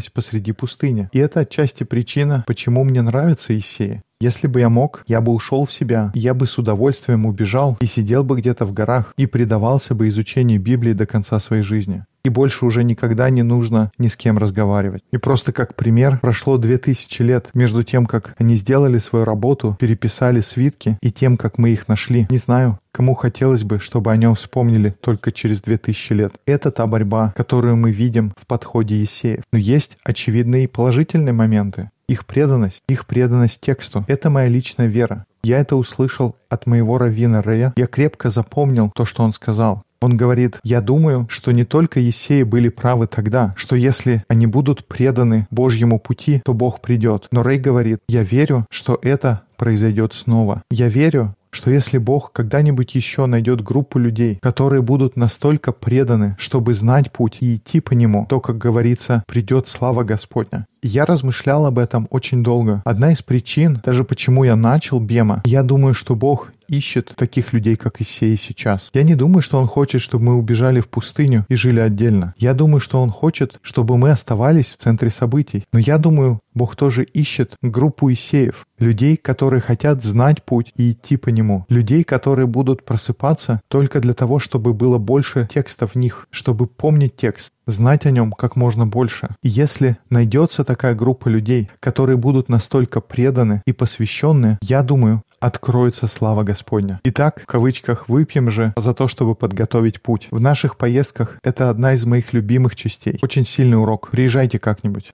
обустроились 0.03 0.11
посреди 0.11 0.53
пустыни. 0.53 1.09
И 1.13 1.19
это 1.19 1.41
отчасти 1.41 1.85
причина, 1.85 2.45
почему 2.47 2.85
мне 2.85 3.03
нравятся 3.03 3.53
Есеи. 3.53 4.03
Если 4.23 4.47
бы 4.47 4.61
я 4.61 4.69
мог, 4.69 5.03
я 5.09 5.21
бы 5.21 5.33
ушел 5.33 5.65
в 5.65 5.73
себя, 5.73 6.13
я 6.15 6.33
бы 6.33 6.47
с 6.47 6.57
удовольствием 6.57 7.27
убежал 7.27 7.77
и 7.81 7.87
сидел 7.87 8.23
бы 8.23 8.39
где-то 8.39 8.65
в 8.65 8.73
горах 8.73 9.13
и 9.17 9.27
предавался 9.27 9.97
бы 9.97 10.09
изучению 10.09 10.61
Библии 10.61 10.93
до 10.93 11.07
конца 11.07 11.41
своей 11.41 11.65
жизни 11.65 12.05
и 12.25 12.29
больше 12.29 12.65
уже 12.65 12.85
никогда 12.85 13.31
не 13.31 13.43
нужно 13.43 13.91
ни 13.99 14.09
с 14.09 14.17
кем 14.17 14.39
разговаривать. 14.39 15.03
И 15.11 15.17
просто 15.17 15.53
как 15.53 15.75
пример, 15.75 16.19
прошло 16.23 16.57
две 16.57 16.79
тысячи 16.79 17.23
лет 17.23 17.49
между 17.55 17.83
тем, 17.83 18.07
как 18.07 18.35
они 18.39 18.55
сделали 18.55 18.99
свою 18.99 19.25
работу, 19.25 19.77
переписали 19.81 20.41
свитки, 20.41 20.99
и 21.03 21.11
тем, 21.11 21.37
как 21.37 21.59
мы 21.59 21.71
их 21.71 21.89
нашли. 21.89 22.27
Не 22.31 22.39
знаю, 22.39 22.79
кому 22.93 23.15
хотелось 23.15 23.65
бы, 23.65 23.81
чтобы 23.81 24.13
о 24.13 24.17
нем 24.17 24.35
вспомнили 24.35 24.95
только 25.01 25.33
через 25.33 25.61
две 25.61 25.79
тысячи 25.79 26.13
лет. 26.13 26.35
Это 26.47 26.71
та 26.71 26.87
борьба, 26.87 27.33
которую 27.37 27.77
мы 27.77 27.91
видим 27.91 28.33
в 28.37 28.47
подходе 28.47 29.01
Есеев. 29.01 29.43
Но 29.53 29.59
есть 29.59 29.97
очевидные 30.05 30.69
положительные 30.69 31.33
моменты. 31.33 31.91
Их 32.09 32.27
преданность, 32.27 32.83
их 32.89 33.07
преданность 33.07 33.61
тексту— 33.61 34.05
это 34.09 34.31
моя 34.31 34.49
личная 34.49 34.87
вера. 34.87 35.25
Я 35.45 35.59
это 35.59 35.77
услышал 35.77 36.37
от 36.49 36.67
моего 36.67 36.99
раввина 36.99 37.43
Рея. 37.45 37.73
Я 37.77 37.87
крепко 37.87 38.31
запомнил 38.31 38.93
то, 38.95 39.05
что 39.05 39.23
он 39.23 39.33
сказал. 39.33 39.83
Он 40.01 40.17
говорит, 40.17 40.59
я 40.65 40.81
думаю, 40.81 41.27
что 41.29 41.53
не 41.53 41.65
только 41.65 42.01
Есеи 42.01 42.43
были 42.43 42.69
правы 42.69 43.07
тогда, 43.07 43.55
что 43.57 43.77
если 43.77 44.25
они 44.27 44.47
будут 44.47 44.85
преданы 44.87 45.47
Божьему 45.51 46.01
пути, 46.01 46.43
то 46.45 46.55
Бог 46.55 46.81
придет. 46.81 47.29
Но 47.31 47.43
Рей 47.43 47.59
говорит, 47.59 48.01
я 48.09 48.25
верю, 48.25 48.67
что 48.69 48.99
это 49.01 49.43
произойдет 49.57 50.13
снова. 50.13 50.63
Я 50.73 50.89
верю, 50.89 51.37
что 51.53 51.71
если 51.71 51.99
Бог 51.99 52.33
когда-нибудь 52.33 52.95
еще 52.95 53.27
найдет 53.27 53.63
группу 53.63 53.99
людей, 53.99 54.39
которые 54.41 54.83
будут 54.83 55.17
настолько 55.17 55.73
преданы, 55.73 56.35
чтобы 56.39 56.75
знать 56.75 57.13
путь 57.13 57.37
и 57.41 57.57
идти 57.57 57.81
по 57.81 57.93
нему, 57.93 58.27
то, 58.29 58.41
как 58.41 58.59
говорится, 58.59 59.23
придет 59.27 59.69
слава 59.69 60.03
Господня. 60.03 60.67
Я 60.83 61.05
размышлял 61.05 61.67
об 61.67 61.79
этом 61.79 62.09
очень 62.11 62.43
долго. 62.43 62.83
Одна 62.85 63.13
из 63.13 63.23
причин, 63.23 63.81
даже 63.85 64.03
почему 64.03 64.45
я 64.45 64.57
начал 64.57 64.99
Бема, 64.99 65.43
я 65.45 65.63
думаю, 65.63 65.95
что 65.95 66.17
Бог 66.17 66.49
ищет 66.73 67.13
таких 67.17 67.53
людей, 67.53 67.77
как 67.77 68.01
Исеи 68.01 68.37
сейчас. 68.37 68.91
Я 68.95 69.03
не 69.03 69.15
думаю, 69.15 69.43
что 69.43 69.61
он 69.61 69.67
хочет, 69.67 70.01
чтобы 70.01 70.25
мы 70.25 70.35
убежали 70.37 70.81
в 70.81 70.89
пустыню 70.89 71.45
и 71.49 71.55
жили 71.55 71.81
отдельно. 71.81 72.35
Я 72.39 72.55
думаю, 72.55 72.81
что 72.81 73.01
он 73.01 73.11
хочет, 73.11 73.59
чтобы 73.63 73.99
мы 73.99 74.11
оставались 74.11 74.67
в 74.67 74.79
центре 74.79 75.11
событий. 75.11 75.65
Но 75.73 75.79
я 75.79 75.99
думаю, 75.99 76.41
Бог 76.55 76.77
тоже 76.77 77.05
ищет 77.05 77.55
группу 77.63 78.13
Исеев, 78.13 78.67
людей, 78.79 79.17
которые 79.17 79.61
хотят 79.61 80.03
знать 80.03 80.43
путь 80.45 80.73
и 80.77 80.93
идти 80.93 81.17
по 81.17 81.29
нему, 81.29 81.65
людей, 81.69 82.05
которые 82.05 82.47
будут 82.47 82.85
просыпаться 82.85 83.61
только 83.69 84.01
для 84.01 84.15
того, 84.15 84.39
чтобы 84.39 84.75
было 84.75 84.99
больше 84.99 85.49
текстов 85.53 85.93
в 85.93 85.99
них, 85.99 86.27
чтобы 86.31 86.67
помнить 86.67 87.17
текст, 87.17 87.53
знать 87.67 88.07
о 88.07 88.11
нем 88.11 88.33
как 88.33 88.57
можно 88.57 88.87
больше. 88.87 89.29
И 89.43 89.49
если 89.49 89.97
найдется 90.11 90.65
такая 90.65 90.95
группа 90.95 91.29
людей, 91.29 91.71
которые 91.81 92.17
будут 92.17 92.49
настолько 92.49 93.01
преданы 93.01 93.63
и 93.67 93.73
посвященные, 93.73 94.59
я 94.63 94.83
думаю, 94.83 95.23
откроется 95.43 96.07
слава 96.07 96.45
Господня. 96.45 97.01
Итак, 97.05 97.43
в 97.43 97.47
кавычках, 97.47 98.09
выпьем 98.09 98.51
же 98.51 98.73
за 98.77 98.95
то, 98.95 99.09
чтобы 99.09 99.35
подготовить 99.35 100.01
путь. 100.01 100.29
В 100.31 100.41
наших 100.41 100.77
поездках 100.77 101.39
это 101.43 101.69
одна 101.69 101.95
из 101.95 102.07
моих 102.07 102.33
любимых 102.33 102.77
частей. 102.77 103.19
Очень 103.23 103.45
сильный 103.45 103.77
урок. 103.77 104.11
Приезжайте 104.11 104.59
как-нибудь. 104.59 105.13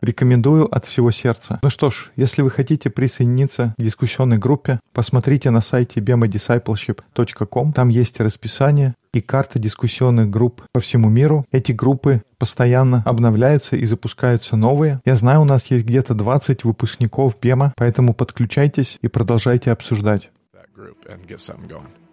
Рекомендую 0.00 0.74
от 0.74 0.84
всего 0.86 1.10
сердца. 1.10 1.58
Ну 1.62 1.70
что 1.70 1.90
ж, 1.90 2.12
если 2.16 2.42
вы 2.42 2.50
хотите 2.50 2.90
присоединиться 2.90 3.74
к 3.76 3.82
дискуссионной 3.82 4.38
группе, 4.38 4.78
посмотрите 4.92 5.50
на 5.50 5.60
сайте 5.60 6.00
bemadiscipleship.com. 6.00 7.72
Там 7.72 7.88
есть 7.88 8.20
расписание 8.20 8.94
и 9.18 9.20
карта 9.20 9.58
дискуссионных 9.58 10.30
групп 10.30 10.62
по 10.72 10.80
всему 10.80 11.08
миру. 11.08 11.44
Эти 11.52 11.72
группы 11.72 12.22
постоянно 12.38 13.02
обновляются 13.04 13.76
и 13.76 13.84
запускаются 13.84 14.56
новые. 14.56 15.00
Я 15.04 15.14
знаю, 15.14 15.42
у 15.42 15.44
нас 15.44 15.66
есть 15.66 15.84
где-то 15.84 16.14
20 16.14 16.64
выпускников 16.64 17.38
БЕМа, 17.40 17.74
поэтому 17.76 18.14
подключайтесь 18.14 18.98
и 19.02 19.08
продолжайте 19.08 19.70
обсуждать. 19.70 20.30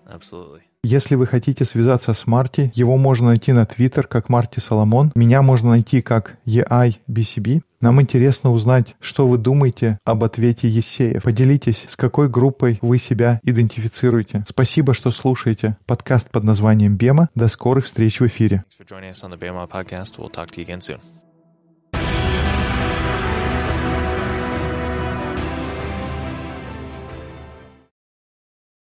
Absolutely. 0.08 0.62
Если 0.86 1.16
вы 1.16 1.26
хотите 1.26 1.66
связаться 1.66 2.14
с 2.14 2.28
Марти, 2.28 2.72
его 2.76 2.96
можно 2.96 3.30
найти 3.30 3.52
на 3.52 3.66
Твиттер 3.66 4.06
как 4.06 4.30
Марти 4.30 4.60
Соломон. 4.60 5.12
Меня 5.16 5.42
можно 5.42 5.72
найти 5.72 6.04
как 6.04 6.38
EIBCB. 6.46 7.62
Нам 7.82 8.04
интересно 8.04 8.52
узнать, 8.52 8.96
что 9.00 9.28
вы 9.28 9.40
думаете 9.40 9.98
об 10.06 10.24
ответе 10.24 10.70
Есея. 10.70 11.22
Поделитесь, 11.22 11.88
с 11.90 11.96
какой 11.96 12.30
группой 12.30 12.78
вы 12.84 13.00
себя 13.00 13.40
идентифицируете. 13.42 14.46
Спасибо, 14.48 14.94
что 14.94 15.10
слушаете 15.10 15.76
подкаст 15.88 16.30
под 16.30 16.44
названием 16.44 16.98
«Бема». 16.98 17.30
До 17.34 17.48
скорых 17.48 17.86
встреч 17.86 18.20
в 18.20 18.28
эфире. 18.28 18.64